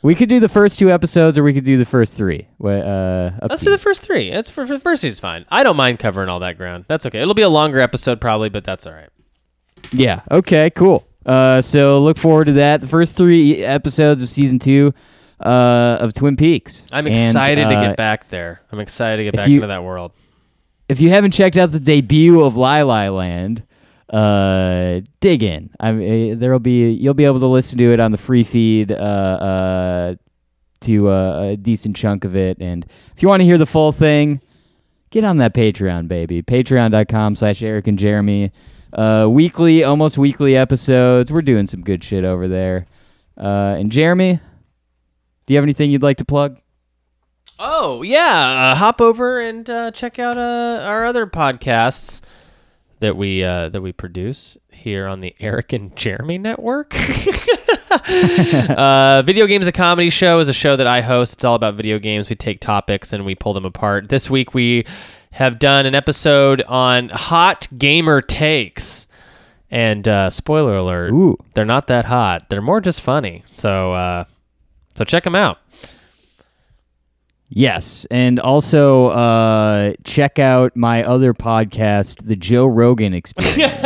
[0.02, 2.46] We could do the first two episodes, or we could do the first three.
[2.62, 4.30] Uh, Let's do the first three.
[4.30, 5.44] It's for, for the first season's fine.
[5.50, 6.84] I don't mind covering all that ground.
[6.86, 7.20] That's okay.
[7.20, 9.08] It'll be a longer episode probably, but that's all right.
[9.92, 10.20] Yeah.
[10.30, 10.70] Okay.
[10.70, 11.04] Cool.
[11.24, 12.80] Uh, so look forward to that.
[12.82, 14.94] The first three episodes of season two
[15.40, 16.86] uh, of Twin Peaks.
[16.92, 18.60] I'm And, excited to uh, get back there.
[18.72, 20.12] I'm excited to get back you- into that world.
[20.88, 23.64] If you haven't checked out the debut of Lili Land,
[24.10, 25.70] uh, dig in.
[25.80, 28.44] I mean, uh, there'll be you'll be able to listen to it on the free
[28.44, 28.92] feed.
[28.92, 30.14] Uh, uh,
[30.78, 32.84] to uh, a decent chunk of it, and
[33.16, 34.40] if you want to hear the full thing,
[35.10, 36.42] get on that Patreon, baby.
[36.42, 38.52] Patreon.com slash Eric and Jeremy.
[38.92, 41.32] Uh, weekly, almost weekly episodes.
[41.32, 42.86] We're doing some good shit over there.
[43.38, 44.38] Uh, and Jeremy,
[45.46, 46.60] do you have anything you'd like to plug?
[47.58, 52.20] Oh yeah, uh, hop over and uh, check out uh, our other podcasts
[53.00, 56.94] that we uh, that we produce here on the Eric and Jeremy Network.
[58.70, 61.34] uh, video games a comedy show is a show that I host.
[61.34, 62.28] It's all about video games.
[62.28, 64.08] We take topics and we pull them apart.
[64.08, 64.84] This week we
[65.32, 69.06] have done an episode on hot gamer takes.
[69.68, 71.36] And uh, spoiler alert, Ooh.
[71.54, 72.48] they're not that hot.
[72.48, 73.42] They're more just funny.
[73.50, 74.24] So uh,
[74.96, 75.58] so check them out.
[77.48, 83.80] Yes, and also uh, check out my other podcast, The Joe Rogan Experience.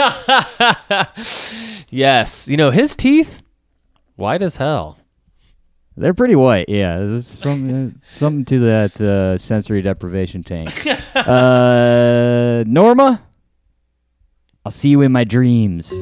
[1.91, 3.43] yes, you know his teeth,
[4.17, 4.97] white as hell.
[5.97, 6.99] They're pretty white, yeah.
[6.99, 10.73] There's some, something to that uh, sensory deprivation tank.
[11.15, 13.23] uh, Norma,
[14.65, 15.93] I'll see you in my dreams.